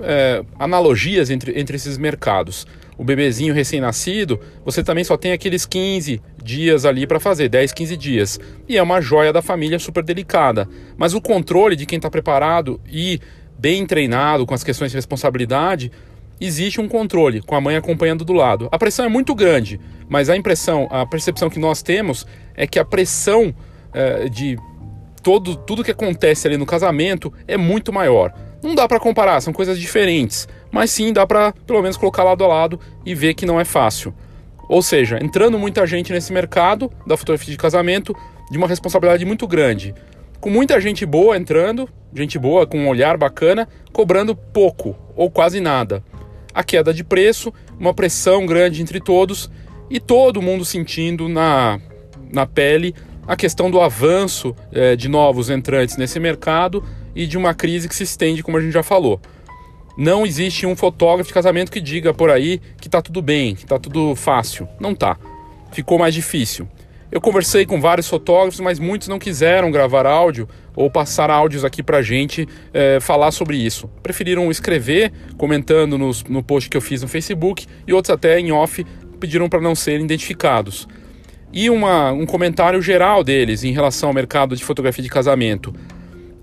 [0.00, 2.66] é, analogias entre, entre esses mercados
[3.02, 7.96] o bebezinho recém-nascido, você também só tem aqueles 15 dias ali para fazer, 10, 15
[7.96, 8.40] dias.
[8.68, 10.68] E é uma joia da família super delicada.
[10.96, 13.18] Mas o controle de quem está preparado e
[13.58, 15.90] bem treinado com as questões de responsabilidade,
[16.44, 18.68] existe um controle com a mãe acompanhando do lado.
[18.70, 22.78] A pressão é muito grande, mas a impressão, a percepção que nós temos é que
[22.78, 23.54] a pressão
[23.92, 24.56] é, de
[25.22, 28.32] todo, tudo que acontece ali no casamento é muito maior.
[28.62, 32.42] Não dá para comparar, são coisas diferentes mas sim dá para pelo menos colocar lado
[32.42, 34.14] a lado e ver que não é fácil.
[34.68, 38.16] Ou seja, entrando muita gente nesse mercado da fotografia de casamento
[38.50, 39.94] de uma responsabilidade muito grande.
[40.40, 45.60] Com muita gente boa entrando, gente boa, com um olhar bacana, cobrando pouco ou quase
[45.60, 46.02] nada.
[46.54, 49.50] A queda de preço, uma pressão grande entre todos
[49.90, 51.80] e todo mundo sentindo na,
[52.32, 52.94] na pele
[53.26, 56.84] a questão do avanço é, de novos entrantes nesse mercado
[57.14, 59.20] e de uma crise que se estende, como a gente já falou.
[59.96, 63.64] Não existe um fotógrafo de casamento que diga por aí que está tudo bem, que
[63.64, 64.66] está tudo fácil.
[64.80, 65.18] Não tá.
[65.70, 66.66] Ficou mais difícil.
[67.12, 71.82] Eu conversei com vários fotógrafos, mas muitos não quiseram gravar áudio ou passar áudios aqui
[71.82, 73.86] para a gente é, falar sobre isso.
[74.02, 78.50] Preferiram escrever, comentando nos, no post que eu fiz no Facebook, e outros até em
[78.50, 78.82] off
[79.20, 80.88] pediram para não serem identificados.
[81.52, 85.70] E uma, um comentário geral deles em relação ao mercado de fotografia de casamento.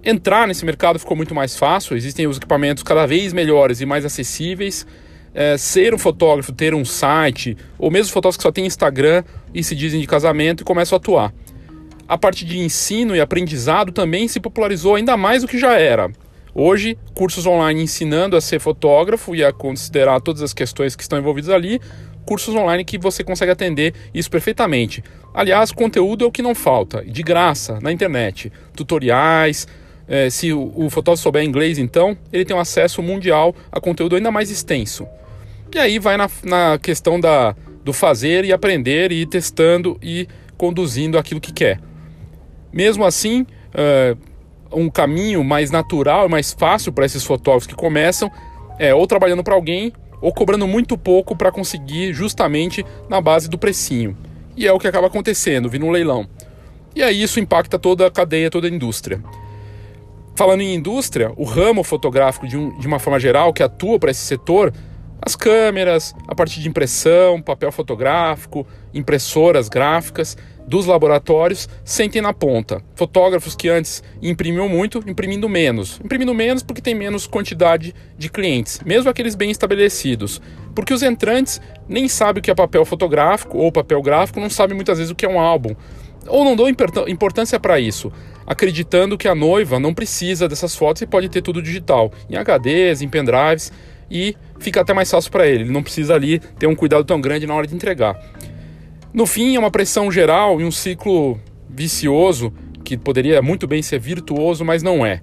[0.03, 4.05] Entrar nesse mercado ficou muito mais fácil, existem os equipamentos cada vez melhores e mais
[4.05, 4.85] acessíveis
[5.33, 9.63] é, ser um fotógrafo, ter um site, ou mesmo fotógrafos que só têm Instagram e
[9.63, 11.33] se dizem de casamento e começam a atuar.
[12.07, 16.09] A parte de ensino e aprendizado também se popularizou ainda mais do que já era.
[16.55, 21.19] Hoje, cursos online ensinando a ser fotógrafo e a considerar todas as questões que estão
[21.19, 21.79] envolvidas ali,
[22.25, 25.03] cursos online que você consegue atender isso perfeitamente.
[25.33, 28.51] Aliás, conteúdo é o que não falta, de graça, na internet.
[28.75, 29.67] Tutoriais,
[30.07, 34.15] é, se o, o fotógrafo souber inglês, então, ele tem um acesso mundial a conteúdo
[34.15, 35.07] ainda mais extenso.
[35.73, 40.27] E aí vai na, na questão da, do fazer e aprender e ir testando e
[40.57, 41.79] conduzindo aquilo que quer.
[42.73, 44.17] Mesmo assim, uh,
[44.71, 48.31] um caminho mais natural e mais fácil para esses fotógrafos que começam
[48.77, 53.57] é ou trabalhando para alguém ou cobrando muito pouco para conseguir justamente na base do
[53.57, 54.17] precinho.
[54.55, 56.27] E é o que acaba acontecendo, vindo um leilão.
[56.95, 59.23] E aí isso impacta toda a cadeia, toda a indústria.
[60.35, 64.11] Falando em indústria, o ramo fotográfico de, um, de uma forma geral que atua para
[64.11, 64.73] esse setor
[65.21, 72.81] as câmeras, a parte de impressão, papel fotográfico, impressoras gráficas dos laboratórios sentem na ponta.
[72.95, 75.99] Fotógrafos que antes imprimiam muito, imprimindo menos.
[76.03, 80.39] Imprimindo menos porque tem menos quantidade de clientes, mesmo aqueles bem estabelecidos.
[80.75, 84.75] Porque os entrantes nem sabem o que é papel fotográfico ou papel gráfico, não sabem
[84.75, 85.75] muitas vezes o que é um álbum.
[86.27, 88.11] Ou não dão importância para isso,
[88.45, 93.01] acreditando que a noiva não precisa dessas fotos e pode ter tudo digital, em HDs,
[93.01, 93.71] em pendrives
[94.09, 95.63] e fica até mais fácil para ele.
[95.63, 98.19] Ele não precisa ali ter um cuidado tão grande na hora de entregar.
[99.13, 103.99] No fim, é uma pressão geral e um ciclo vicioso que poderia muito bem ser
[103.99, 105.21] virtuoso, mas não é.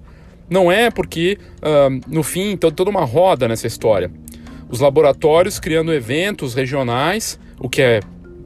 [0.49, 4.09] Não é porque, uh, no fim, toda uma roda nessa história.
[4.69, 7.99] Os laboratórios criando eventos regionais, o que é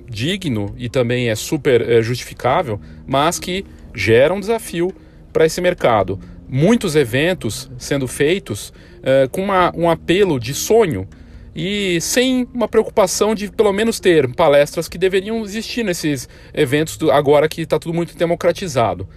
[0.08, 4.94] digno e também é super é, justificável, mas que gera um desafio
[5.32, 6.20] para esse mercado.
[6.48, 11.08] Muitos eventos sendo feitos uh, com uma, um apelo de sonho
[11.56, 17.12] e sem uma preocupação de pelo menos ter palestras que deveriam existir nesses eventos do,
[17.12, 19.08] agora que está tudo muito democratizado.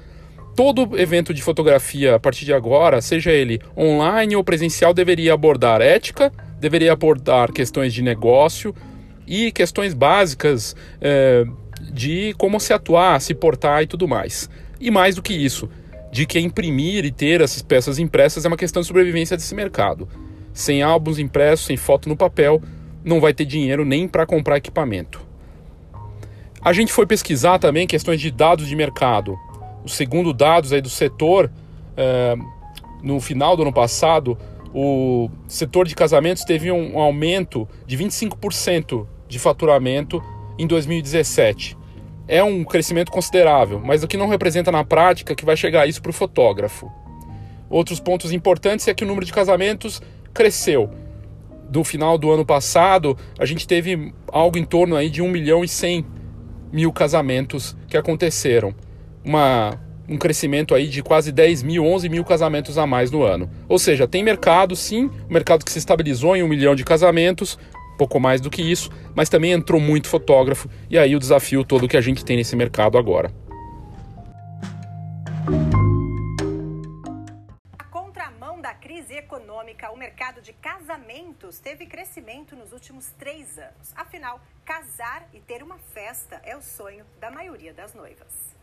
[0.56, 5.80] Todo evento de fotografia a partir de agora, seja ele online ou presencial, deveria abordar
[5.80, 8.74] ética, deveria abordar questões de negócio
[9.26, 11.44] e questões básicas é,
[11.92, 14.48] de como se atuar, se portar e tudo mais.
[14.80, 15.68] E mais do que isso,
[16.14, 20.08] de que imprimir e ter essas peças impressas é uma questão de sobrevivência desse mercado.
[20.52, 22.62] Sem álbuns impressos, sem foto no papel,
[23.04, 25.20] não vai ter dinheiro nem para comprar equipamento.
[26.62, 29.36] A gente foi pesquisar também questões de dados de mercado.
[29.84, 31.50] O segundo dados aí do setor,
[31.96, 32.36] é,
[33.02, 34.38] no final do ano passado,
[34.72, 40.22] o setor de casamentos teve um aumento de 25% de faturamento
[40.56, 41.76] em 2017.
[42.26, 46.00] É um crescimento considerável, mas o que não representa na prática que vai chegar isso
[46.00, 46.90] para o fotógrafo.
[47.68, 50.00] Outros pontos importantes é que o número de casamentos
[50.32, 50.90] cresceu.
[51.68, 55.64] Do final do ano passado, a gente teve algo em torno aí de 1 milhão
[55.64, 56.06] e 100
[56.72, 58.74] mil casamentos que aconteceram.
[59.24, 63.50] Uma, um crescimento aí de quase 10 mil, 11 mil casamentos a mais no ano.
[63.68, 67.58] Ou seja, tem mercado, sim, um mercado que se estabilizou em um milhão de casamentos,
[67.96, 71.88] pouco mais do que isso, mas também entrou muito fotógrafo, e aí o desafio todo
[71.88, 73.32] que a gente tem nesse mercado agora.
[79.34, 83.92] econômica, o mercado de casamentos teve crescimento nos últimos três anos.
[83.96, 88.54] Afinal, casar e ter uma festa é o sonho da maioria das noivas.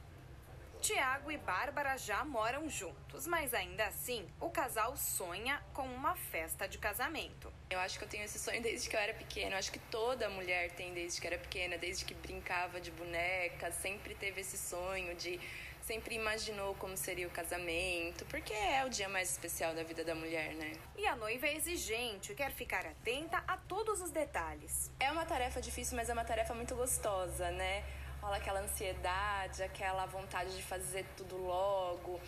[0.79, 6.67] Tiago e Bárbara já moram juntos, mas ainda assim, o casal sonha com uma festa
[6.67, 7.51] de casamento.
[7.73, 9.51] Eu acho que eu tenho esse sonho desde que eu era pequena.
[9.51, 13.71] Eu acho que toda mulher tem desde que era pequena, desde que brincava de boneca,
[13.71, 15.39] sempre teve esse sonho de
[15.81, 20.13] sempre imaginou como seria o casamento, porque é o dia mais especial da vida da
[20.13, 20.73] mulher, né?
[20.95, 24.91] E a noiva é exigente, quer ficar atenta a todos os detalhes.
[24.99, 27.83] É uma tarefa difícil, mas é uma tarefa muito gostosa, né?
[28.21, 32.21] rola aquela ansiedade, aquela vontade de fazer tudo logo.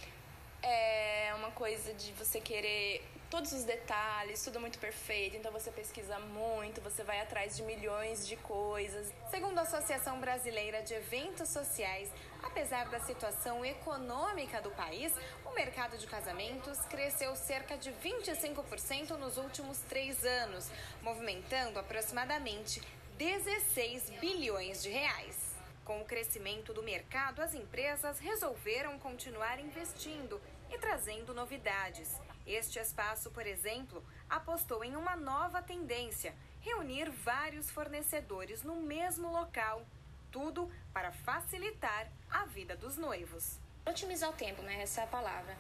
[0.62, 5.36] É uma coisa de você querer todos os detalhes, tudo muito perfeito.
[5.36, 9.12] Então você pesquisa muito, você vai atrás de milhões de coisas.
[9.32, 12.12] Segundo a Associação Brasileira de Eventos Sociais,
[12.44, 15.12] apesar da situação econômica do país,
[15.48, 20.70] o mercado de casamentos cresceu cerca de 25% nos últimos três anos,
[21.02, 22.84] movimentando aproximadamente
[23.18, 25.56] 16 bilhões de reais.
[25.84, 30.40] Com o crescimento do mercado, as empresas resolveram continuar investindo
[30.72, 32.16] e trazendo novidades.
[32.46, 39.86] Este espaço, por exemplo, apostou em uma nova tendência: reunir vários fornecedores no mesmo local.
[40.32, 43.60] Tudo para facilitar a vida dos noivos.
[43.86, 44.82] Otimizar o tempo, né?
[44.82, 45.56] Essa é a palavra.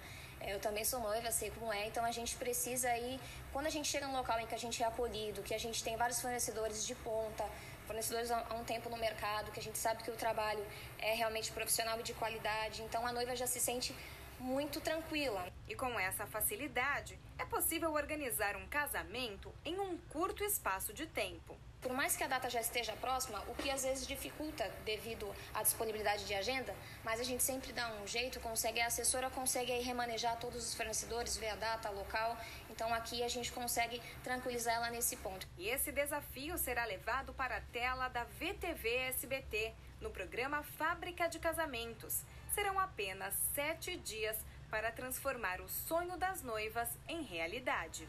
[0.45, 3.17] Eu também sou noiva, sei como é, então a gente precisa aí,
[3.53, 5.81] quando a gente chega num local em que a gente é acolhido, que a gente
[5.81, 7.45] tem vários fornecedores de ponta,
[7.85, 10.65] fornecedores há um tempo no mercado, que a gente sabe que o trabalho
[10.99, 12.81] é realmente profissional e de qualidade.
[12.81, 13.95] Então a noiva já se sente
[14.43, 15.47] muito tranquila.
[15.69, 21.57] E com essa facilidade, é possível organizar um casamento em um curto espaço de tempo.
[21.81, 25.63] Por mais que a data já esteja próxima, o que às vezes dificulta devido à
[25.63, 30.37] disponibilidade de agenda, mas a gente sempre dá um jeito, consegue, a assessora consegue remanejar
[30.37, 32.37] todos os fornecedores, ver a data, local.
[32.69, 35.47] Então aqui a gente consegue tranquilizar ela nesse ponto.
[35.57, 41.39] E esse desafio será levado para a tela da VTV SBT no programa Fábrica de
[41.39, 42.23] Casamentos.
[42.53, 44.37] Serão apenas sete dias
[44.69, 48.07] para transformar o sonho das noivas em realidade.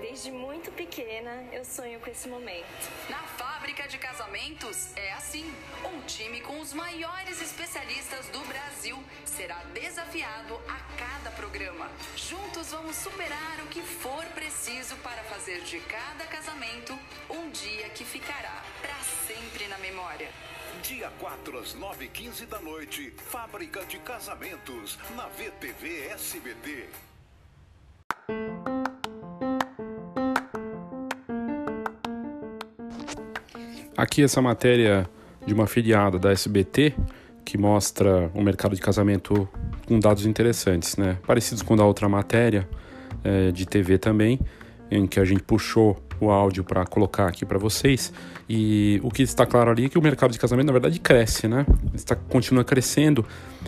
[0.00, 2.90] Desde muito pequena eu sonho com esse momento.
[3.08, 5.44] Na fábrica de casamentos é assim.
[5.84, 11.88] Um time com os maiores especialistas do Brasil será desafiado a cada programa.
[12.16, 16.98] Juntos vamos superar o que for preciso para fazer de cada casamento
[17.30, 20.28] um dia que ficará para sempre na memória.
[20.88, 26.84] Dia 4 às 9h15 da noite, Fábrica de Casamentos, na VTV SBT.
[33.96, 35.10] Aqui essa matéria
[35.44, 36.94] de uma filiada da SBT
[37.44, 39.48] que mostra o mercado de casamento
[39.88, 41.18] com dados interessantes, né?
[41.26, 42.68] Parecidos com da outra matéria
[43.24, 44.38] é, de TV também,
[44.88, 48.12] em que a gente puxou o áudio para colocar aqui para vocês.
[48.48, 51.48] E o que está claro ali é que o mercado de casamento, na verdade, cresce,
[51.48, 51.66] né?
[51.94, 53.24] Está, continua crescendo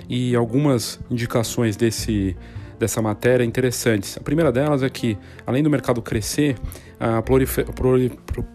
[0.09, 2.37] e algumas indicações desse,
[2.79, 4.17] dessa matéria interessantes.
[4.17, 6.57] A primeira delas é que, além do mercado crescer,
[7.01, 7.23] a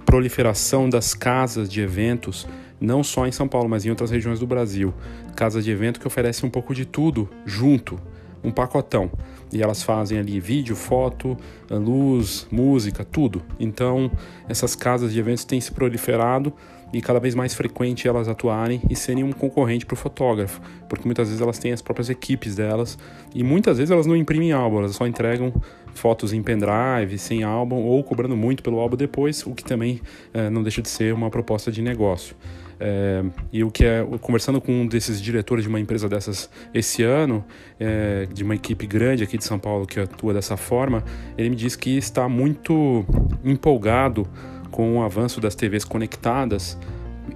[0.06, 2.48] proliferação das casas de eventos,
[2.80, 4.94] não só em São Paulo, mas em outras regiões do Brasil.
[5.36, 8.00] Casas de evento que oferecem um pouco de tudo junto,
[8.44, 9.10] um pacotão.
[9.54, 11.38] E elas fazem ali vídeo, foto,
[11.70, 13.42] luz, música, tudo.
[13.60, 14.12] Então,
[14.48, 16.54] essas casas de eventos têm se proliferado
[16.94, 21.06] e cada vez mais frequente elas atuarem e serem um concorrente para o fotógrafo, porque
[21.06, 22.98] muitas vezes elas têm as próprias equipes delas
[23.34, 25.52] e muitas vezes elas não imprimem álbum, elas só entregam
[25.94, 30.02] fotos em pendrive, sem álbum ou cobrando muito pelo álbum depois, o que também
[30.34, 32.36] é, não deixa de ser uma proposta de negócio.
[32.80, 37.04] É, e o que é, conversando com um desses diretores de uma empresa dessas esse
[37.04, 37.44] ano,
[37.80, 41.04] é, de uma equipe grande aqui de São Paulo que atua dessa forma,
[41.38, 43.06] ele me disse que está muito
[43.44, 44.28] empolgado
[44.72, 46.78] com o avanço das TVs conectadas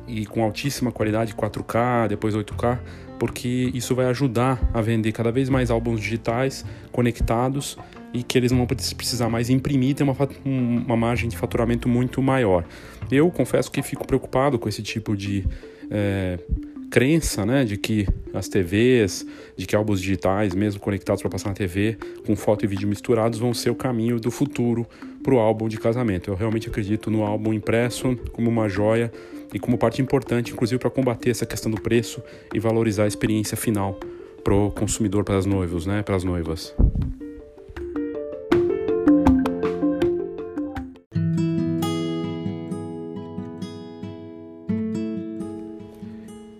[0.07, 2.79] e com altíssima qualidade 4K, depois 8K,
[3.19, 7.77] porque isso vai ajudar a vender cada vez mais álbuns digitais conectados
[8.13, 12.21] e que eles não vão precisar mais imprimir, ter uma, uma margem de faturamento muito
[12.21, 12.63] maior.
[13.11, 15.45] Eu confesso que fico preocupado com esse tipo de
[15.89, 16.39] é,
[16.89, 21.55] crença, né, de que as TVs, de que álbuns digitais, mesmo conectados para passar na
[21.55, 24.85] TV, com foto e vídeo misturados, vão ser o caminho do futuro
[25.23, 26.29] para o álbum de casamento.
[26.29, 29.11] Eu realmente acredito no álbum impresso como uma joia
[29.53, 32.21] e como parte importante, inclusive para combater essa questão do preço
[32.53, 33.99] e valorizar a experiência final
[34.43, 36.73] para o consumidor, para as noivos, né, para as noivas.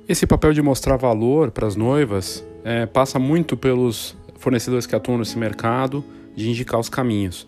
[0.08, 5.18] Esse papel de mostrar valor para as noivas é, passa muito pelos fornecedores que atuam
[5.18, 6.02] nesse mercado,
[6.34, 7.46] de indicar os caminhos.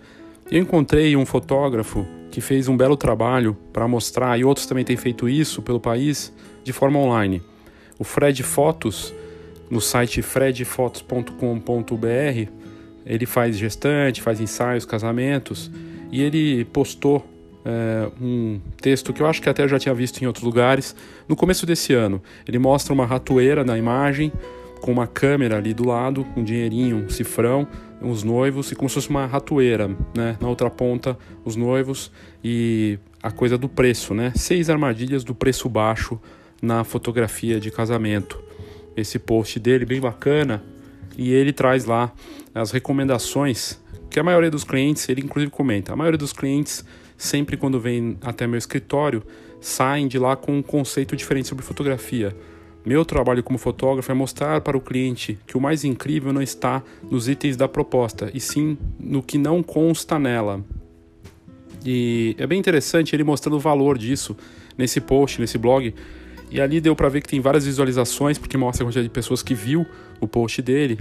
[0.52, 4.98] Eu encontrei um fotógrafo que fez um belo trabalho para mostrar, e outros também têm
[4.98, 7.42] feito isso pelo país, de forma online.
[7.98, 9.14] O Fred Fotos,
[9.70, 12.52] no site fredfotos.com.br,
[13.06, 15.72] ele faz gestante, faz ensaios, casamentos,
[16.12, 17.26] e ele postou
[17.70, 20.96] é, um texto que eu acho que até já tinha visto em outros lugares.
[21.28, 24.32] No começo desse ano, ele mostra uma ratoeira na imagem,
[24.82, 27.68] com uma câmera ali do lado, um dinheirinho, um cifrão,
[28.02, 30.36] os noivos, e como se fosse uma ratoeira, né?
[30.42, 32.12] Na outra ponta, os noivos
[32.44, 34.32] e a coisa do preço, né?
[34.36, 36.20] Seis armadilhas do preço baixo
[36.62, 38.42] na fotografia de casamento.
[38.98, 40.64] Esse post dele bem bacana
[41.18, 42.12] e ele traz lá
[42.56, 46.84] as recomendações que a maioria dos clientes, ele inclusive comenta, a maioria dos clientes,
[47.20, 49.22] sempre quando vem até meu escritório,
[49.60, 52.34] saem de lá com um conceito diferente sobre fotografia.
[52.86, 56.82] Meu trabalho como fotógrafo é mostrar para o cliente que o mais incrível não está
[57.12, 60.64] nos itens da proposta, e sim no que não consta nela.
[61.86, 64.36] E é bem interessante ele mostrando o valor disso
[64.78, 65.94] nesse post, nesse blog.
[66.50, 69.44] E ali deu para ver que tem várias visualizações, porque mostra a quantidade de pessoas
[69.44, 69.86] que viu
[70.22, 70.98] o post dele.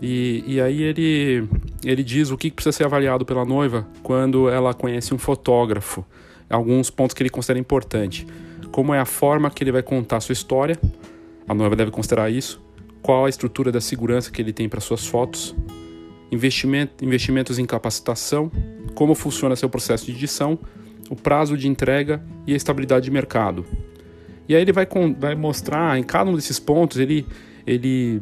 [0.00, 1.48] E, e aí ele,
[1.84, 6.04] ele diz o que precisa ser avaliado pela noiva quando ela conhece um fotógrafo.
[6.48, 8.26] Alguns pontos que ele considera importante.
[8.72, 10.78] Como é a forma que ele vai contar a sua história,
[11.48, 12.60] a noiva deve considerar isso.
[13.02, 15.54] Qual a estrutura da segurança que ele tem para suas fotos.
[16.30, 18.50] Investimento, investimentos em capacitação,
[18.94, 20.58] como funciona seu processo de edição,
[21.08, 23.64] o prazo de entrega e a estabilidade de mercado.
[24.48, 24.86] E aí ele vai,
[25.18, 27.26] vai mostrar em cada um desses pontos, ele,
[27.66, 28.20] ele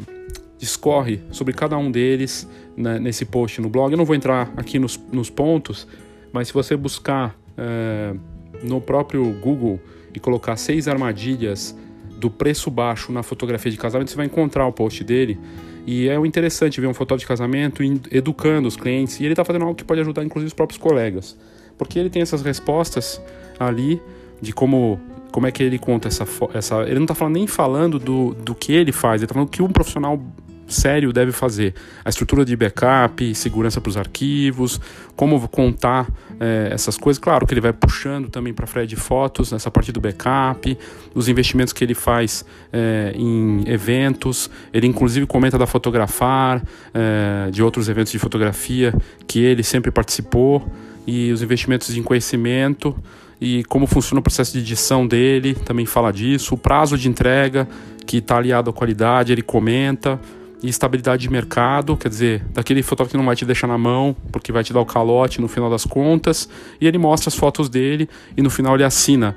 [0.59, 3.93] discorre sobre cada um deles né, nesse post no blog.
[3.93, 5.87] Eu não vou entrar aqui nos, nos pontos,
[6.33, 8.15] mas se você buscar é,
[8.63, 9.81] no próprio Google
[10.15, 11.77] e colocar seis armadilhas
[12.19, 15.39] do preço baixo na fotografia de casamento, você vai encontrar o post dele.
[15.87, 19.21] E é interessante ver um fotógrafo de casamento educando os clientes.
[19.21, 21.37] E ele está fazendo algo que pode ajudar, inclusive, os próprios colegas.
[21.79, 23.23] Porque ele tem essas respostas
[23.59, 24.03] ali
[24.41, 25.01] de como
[25.31, 26.25] como é que ele conta essa,
[26.55, 29.49] essa ele não está falando nem falando do, do que ele faz, ele está falando
[29.49, 30.21] o que um profissional
[30.69, 31.75] sério deve fazer.
[32.05, 34.81] A estrutura de backup, segurança para os arquivos,
[35.17, 36.07] como contar
[36.39, 37.19] é, essas coisas.
[37.19, 40.79] Claro que ele vai puxando também para Fred fotos nessa parte do backup,
[41.15, 44.51] os investimentos que ele faz é, em eventos.
[44.73, 46.63] Ele inclusive comenta da fotografar,
[46.93, 48.95] é, de outros eventos de fotografia
[49.27, 50.71] que ele sempre participou
[51.07, 52.95] e os investimentos em conhecimento
[53.41, 57.69] e como funciona o processo de edição dele, também fala disso, o prazo de entrega
[58.07, 60.21] que está aliado à qualidade, ele comenta,
[60.63, 64.17] e estabilidade de mercado, quer dizer, daquele fotógrafo que não vai te deixar na mão,
[64.33, 66.49] porque vai te dar o calote no final das contas,
[66.81, 69.37] e ele mostra as fotos dele e no final ele assina,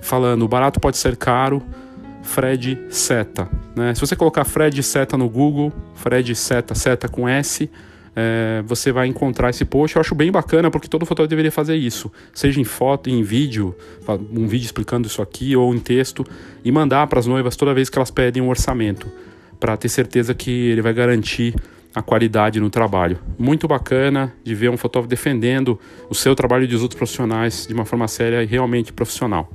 [0.00, 1.62] falando: barato pode ser caro,
[2.22, 3.48] Fred Seta.
[3.76, 3.94] Né?
[3.94, 7.70] Se você colocar Fred Seta no Google, Fred Seta, Seta com S,
[8.14, 9.96] é, você vai encontrar esse post.
[9.96, 13.74] Eu acho bem bacana porque todo fotógrafo deveria fazer isso, seja em foto, em vídeo,
[14.32, 16.24] um vídeo explicando isso aqui ou em texto,
[16.64, 19.10] e mandar para as noivas toda vez que elas pedem um orçamento
[19.58, 21.54] para ter certeza que ele vai garantir
[21.94, 23.18] a qualidade no trabalho.
[23.38, 27.74] Muito bacana de ver um fotógrafo defendendo o seu trabalho e dos outros profissionais de
[27.74, 29.50] uma forma séria e realmente profissional.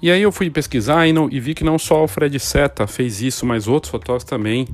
[0.00, 2.86] E aí eu fui pesquisar e, não, e, vi que não só o Fred Seta
[2.86, 4.68] fez isso, mas outros fotógrafos também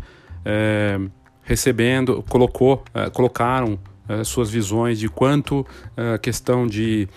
[0.45, 1.01] é,
[1.43, 5.66] recebendo, colocou, é, colocaram eh, suas visões de quanto
[5.97, 7.09] a questão de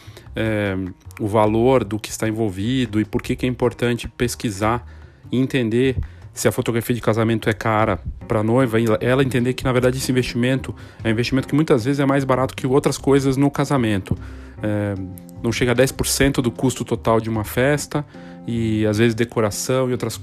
[1.20, 4.86] o valor do que está envolvido e por que, que é importante pesquisar
[5.32, 5.98] e entender
[6.32, 9.98] se a fotografia de casamento é cara para a noiva, ela entender que na verdade
[9.98, 13.50] esse investimento é um investimento que muitas vezes é mais barato que outras coisas no
[13.50, 14.16] casamento.
[14.62, 14.94] É,
[15.42, 18.06] não chega a 10% do custo total de uma festa
[18.48, 20.20] e às vezes decoração e outras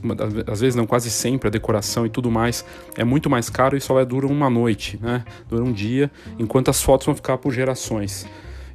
[0.46, 2.64] às vezes não quase sempre a decoração e tudo mais
[2.96, 5.24] é muito mais caro e só é, dura uma noite né?
[5.48, 8.26] Dura um dia enquanto as fotos vão ficar por gerações.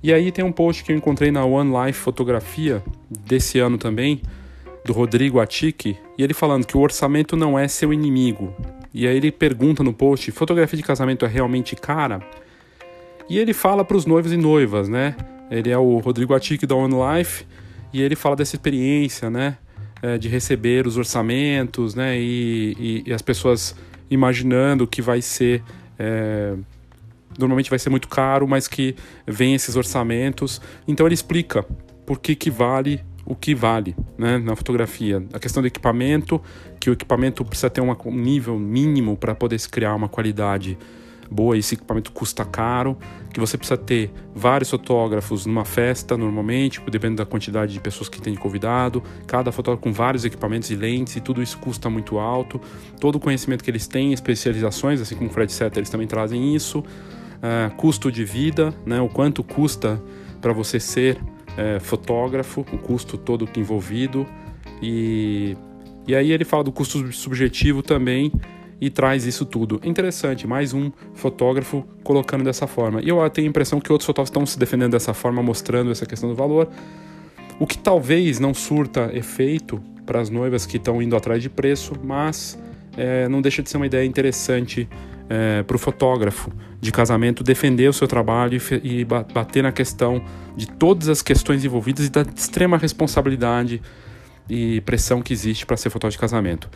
[0.02, 4.22] E aí tem um post que eu encontrei na One Life Fotografia desse ano também
[4.86, 8.54] do Rodrigo Atique e ele falando que o orçamento não é seu inimigo.
[8.94, 12.22] E aí ele pergunta no post fotografia de casamento é realmente cara?
[13.30, 15.16] E ele fala para os noivos e noivas né
[15.50, 17.45] ele é o Rodrigo Atique da One Life
[17.93, 19.58] e ele fala dessa experiência, né?
[20.02, 22.18] É, de receber os orçamentos, né?
[22.18, 23.76] E, e, e, as pessoas
[24.10, 25.62] imaginando que vai ser.
[25.97, 26.56] É,
[27.38, 28.95] normalmente vai ser muito caro, mas que
[29.28, 30.62] vem esses orçamentos.
[30.88, 31.66] Então ele explica
[32.06, 35.24] por que, que vale o que vale né, na fotografia.
[35.32, 36.41] A questão do equipamento,
[36.80, 40.76] que o equipamento precisa ter um nível mínimo para poder se criar uma qualidade
[41.30, 42.98] boa, esse equipamento custa caro,
[43.32, 48.22] que você precisa ter vários fotógrafos numa festa normalmente, dependendo da quantidade de pessoas que
[48.22, 52.60] tem convidado, cada fotógrafo com vários equipamentos e lentes, e tudo isso custa muito alto.
[53.00, 56.56] Todo o conhecimento que eles têm, especializações, assim como o Fred Setter, eles também trazem
[56.56, 56.80] isso.
[56.80, 60.02] Uh, custo de vida, né, o quanto custa
[60.42, 64.26] para você ser uh, fotógrafo, o custo todo envolvido.
[64.82, 65.56] E,
[66.08, 68.32] e aí ele fala do custo subjetivo também,
[68.82, 69.80] e traz isso tudo.
[69.84, 73.02] Interessante, mais um fotógrafo colocando dessa forma.
[73.02, 76.06] E eu tenho a impressão que outros fotógrafos estão se defendendo dessa forma, mostrando essa
[76.06, 76.70] questão do valor.
[77.60, 81.94] O que talvez não surta efeito para as noivas que estão indo atrás de preço,
[82.02, 82.58] mas
[82.98, 84.88] é, não deixa de ser uma ideia interessante
[85.30, 86.52] é, para o fotógrafo
[86.82, 90.24] de casamento defender o seu trabalho e, e bater na questão
[90.56, 93.82] de todas as questões envolvidas e da extrema responsabilidade
[94.50, 96.70] e pressão que existe para ser fotógrafo de casamento.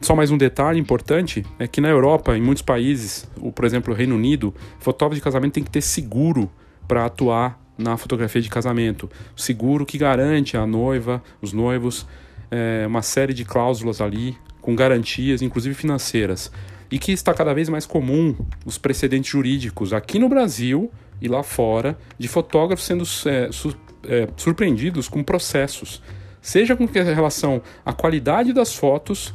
[0.00, 3.92] Só mais um detalhe importante é que na Europa, em muitos países, o, por exemplo,
[3.92, 6.50] o Reino Unido, fotógrafo de casamento tem que ter seguro
[6.88, 9.10] para atuar na fotografia de casamento.
[9.36, 12.06] Seguro que garante a noiva, os noivos,
[12.50, 16.50] é, uma série de cláusulas ali, com garantias, inclusive financeiras
[16.90, 18.34] e que está cada vez mais comum
[18.66, 20.90] os precedentes jurídicos aqui no Brasil
[21.20, 23.76] e lá fora de fotógrafos sendo é, su,
[24.08, 26.02] é, surpreendidos com processos,
[26.42, 29.34] seja com relação à qualidade das fotos,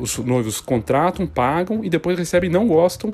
[0.00, 3.12] os noivos contratam, pagam e depois recebem não gostam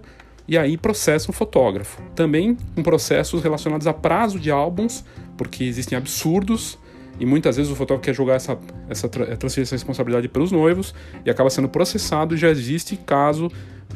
[0.49, 2.01] e aí processam o fotógrafo.
[2.15, 5.05] Também com processos relacionados a prazo de álbuns,
[5.37, 6.79] porque existem absurdos
[7.19, 8.59] e muitas vezes o fotógrafo quer jogar essa,
[8.89, 10.95] essa transferência de responsabilidade pelos noivos
[11.25, 13.51] e acaba sendo processado já existe caso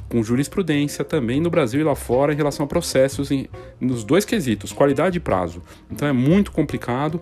[0.09, 3.47] com jurisprudência também no Brasil e lá fora em relação a processos em,
[3.81, 5.62] nos dois quesitos, qualidade e prazo.
[5.91, 7.21] Então é muito complicado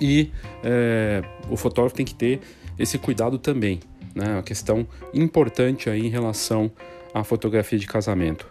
[0.00, 0.30] e
[0.62, 2.40] é, o fotógrafo tem que ter
[2.78, 3.80] esse cuidado também.
[4.16, 4.32] Né?
[4.32, 6.72] Uma questão importante aí em relação
[7.12, 8.46] à fotografia de casamento.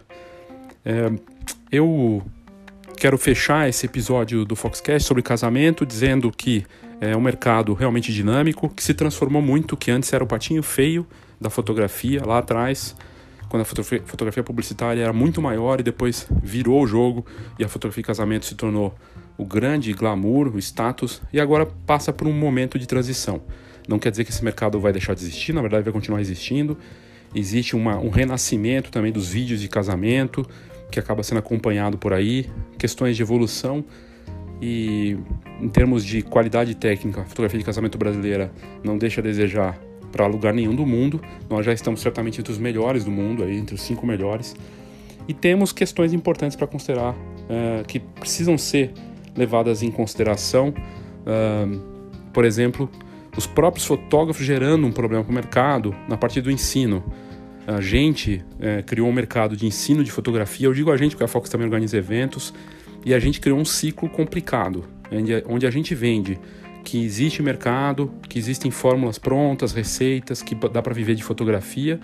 [0.84, 1.10] É,
[1.72, 2.22] eu
[2.96, 6.64] quero fechar esse episódio do Foxcast sobre casamento dizendo que
[7.00, 11.04] é um mercado realmente dinâmico, que se transformou muito, que antes era o patinho feio
[11.40, 12.96] da fotografia lá atrás,
[13.48, 17.26] quando a fotografia, publicitária era muito maior e depois virou o jogo
[17.58, 18.94] e a fotografia de casamento se tornou
[19.36, 23.42] o grande glamour, o status, e agora passa por um momento de transição.
[23.86, 26.76] Não quer dizer que esse mercado vai deixar de existir, na verdade vai continuar existindo.
[27.34, 30.46] Existe uma, um renascimento também dos vídeos de casamento,
[30.90, 33.84] que acaba sendo acompanhado por aí, questões de evolução
[34.60, 35.16] e
[35.60, 38.50] em termos de qualidade técnica, a fotografia de casamento brasileira
[38.82, 39.78] não deixa a desejar
[40.10, 41.20] para lugar nenhum do mundo.
[41.48, 44.56] Nós já estamos certamente entre os melhores do mundo, aí, entre os cinco melhores.
[45.28, 48.92] E temos questões importantes para considerar uh, que precisam ser
[49.36, 50.72] levadas em consideração.
[51.26, 51.80] Uh,
[52.32, 52.88] por exemplo,
[53.36, 57.04] os próprios fotógrafos gerando um problema para o mercado na parte do ensino.
[57.66, 60.66] A gente uh, criou um mercado de ensino de fotografia.
[60.66, 62.54] Eu digo a gente porque a Fox também organiza eventos.
[63.04, 64.84] E a gente criou um ciclo complicado,
[65.48, 66.40] onde a gente vende
[66.86, 72.00] que existe mercado, que existem fórmulas prontas, receitas, que dá para viver de fotografia,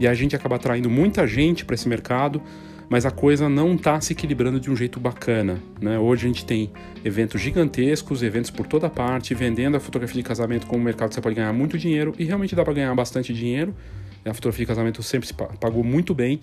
[0.00, 2.42] e a gente acaba atraindo muita gente para esse mercado,
[2.88, 5.60] mas a coisa não está se equilibrando de um jeito bacana.
[5.80, 5.98] Né?
[5.98, 6.70] Hoje a gente tem
[7.04, 11.34] eventos gigantescos, eventos por toda parte, vendendo a fotografia de casamento como mercado você pode
[11.34, 13.74] ganhar muito dinheiro, e realmente dá para ganhar bastante dinheiro.
[14.24, 16.40] A fotografia de casamento sempre se pagou muito bem.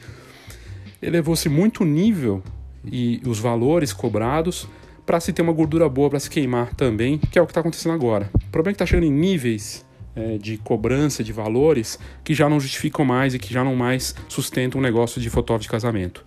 [1.01, 2.41] Elevou-se muito o nível
[2.85, 4.67] e os valores cobrados,
[5.05, 7.59] para se ter uma gordura boa para se queimar também, que é o que está
[7.59, 8.29] acontecendo agora.
[8.35, 9.85] O problema é que está chegando em níveis
[10.15, 14.15] é, de cobrança de valores que já não justificam mais e que já não mais
[14.27, 16.23] sustentam um negócio de fotógrafo de casamento.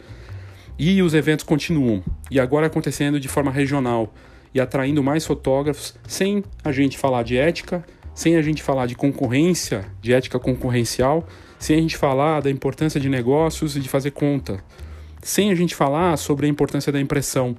[0.78, 4.12] E os eventos continuam, e agora acontecendo de forma regional
[4.53, 7.84] e atraindo mais fotógrafos, sem a gente falar de ética,
[8.14, 11.26] sem a gente falar de concorrência, de ética concorrencial,
[11.59, 14.62] sem a gente falar da importância de negócios e de fazer conta,
[15.22, 17.57] sem a gente falar sobre a importância da impressão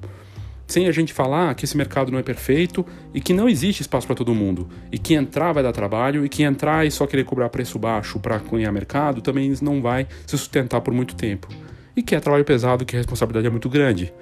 [0.67, 4.05] sem a gente falar que esse mercado não é perfeito e que não existe espaço
[4.05, 4.67] para todo mundo.
[4.91, 8.19] E que entrar vai dar trabalho e que entrar e só querer cobrar preço baixo
[8.19, 11.47] para ganhar mercado também não vai se sustentar por muito tempo.
[11.95, 14.13] E que é trabalho pesado, que a responsabilidade é muito grande.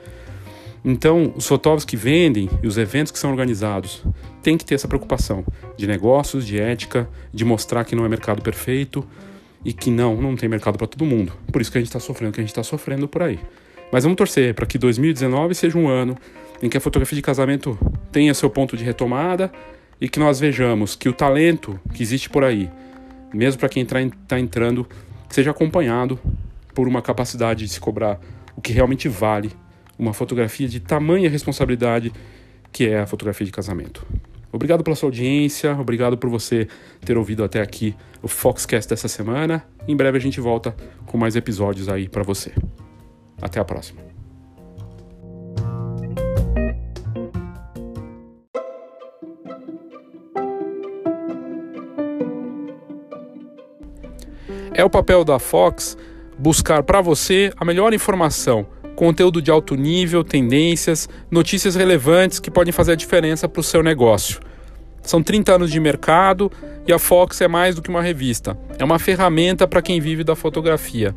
[0.87, 4.03] Então, os fotógrafos que vendem e os eventos que são organizados
[4.43, 5.43] têm que ter essa preocupação
[5.75, 9.03] de negócios, de ética, de mostrar que não é mercado perfeito
[9.65, 11.33] e que não, não tem mercado para todo mundo.
[11.51, 13.39] Por isso que a gente está sofrendo o que a gente está sofrendo por aí.
[13.91, 16.15] Mas vamos torcer para que 2019 seja um ano
[16.61, 17.77] em que a fotografia de casamento
[18.11, 19.51] tenha seu ponto de retomada
[19.99, 22.69] e que nós vejamos que o talento que existe por aí,
[23.33, 24.87] mesmo para quem está entrando,
[25.29, 26.19] seja acompanhado
[26.73, 28.19] por uma capacidade de se cobrar
[28.55, 29.51] o que realmente vale
[29.97, 32.11] uma fotografia de tamanha responsabilidade
[32.71, 34.05] que é a fotografia de casamento.
[34.51, 36.67] Obrigado pela sua audiência, obrigado por você
[37.03, 39.65] ter ouvido até aqui o Foxcast dessa semana.
[39.87, 40.75] Em breve a gente volta
[41.05, 42.51] com mais episódios aí para você.
[43.41, 44.01] Até a próxima.
[54.73, 55.97] É o papel da Fox
[56.37, 58.65] buscar para você a melhor informação,
[58.95, 63.81] conteúdo de alto nível, tendências, notícias relevantes que podem fazer a diferença para o seu
[63.81, 64.39] negócio.
[65.01, 66.51] São 30 anos de mercado
[66.85, 70.23] e a Fox é mais do que uma revista, é uma ferramenta para quem vive
[70.23, 71.15] da fotografia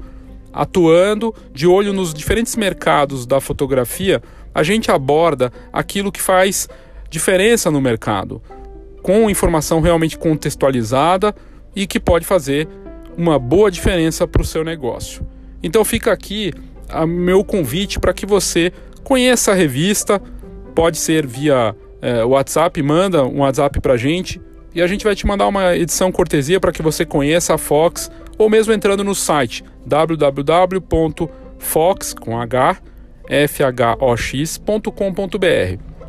[0.52, 4.22] atuando de olho nos diferentes mercados da fotografia,
[4.54, 6.68] a gente aborda aquilo que faz
[7.10, 8.42] diferença no mercado,
[9.02, 11.34] com informação realmente contextualizada
[11.74, 12.68] e que pode fazer
[13.16, 15.26] uma boa diferença para o seu negócio.
[15.62, 16.52] Então fica aqui
[16.92, 18.72] o meu convite para que você
[19.02, 20.20] conheça a revista,
[20.74, 24.40] pode ser via é, WhatsApp, manda um WhatsApp para a gente
[24.74, 28.10] e a gente vai te mandar uma edição cortesia para que você conheça a Fox
[28.38, 31.34] ou mesmo entrando no site www.fox
[32.14, 32.80] com h
[33.48, 34.88] fhox.com.br.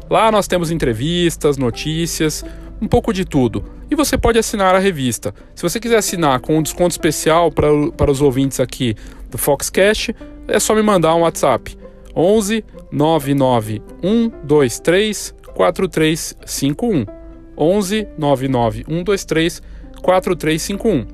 [0.09, 2.45] Lá nós temos entrevistas, notícias,
[2.81, 3.65] um pouco de tudo.
[3.91, 5.33] E você pode assinar a revista.
[5.53, 7.67] Se você quiser assinar com um desconto especial para,
[7.97, 8.95] para os ouvintes aqui
[9.29, 10.15] do Foxcast,
[10.47, 11.77] é só me mandar um WhatsApp.
[12.15, 17.05] 11 99 123 4351.
[17.57, 19.61] 11 99 123
[20.01, 21.05] 4351.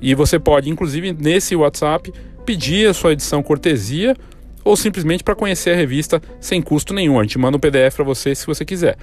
[0.00, 2.12] E você pode, inclusive, nesse WhatsApp,
[2.44, 4.16] pedir a sua edição cortesia
[4.64, 7.18] ou simplesmente para conhecer a revista sem custo nenhum.
[7.18, 8.96] A gente manda um PDF para você se você quiser.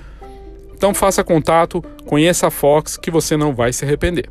[0.73, 4.29] Então faça contato, conheça a Fox que você não vai se arrepender.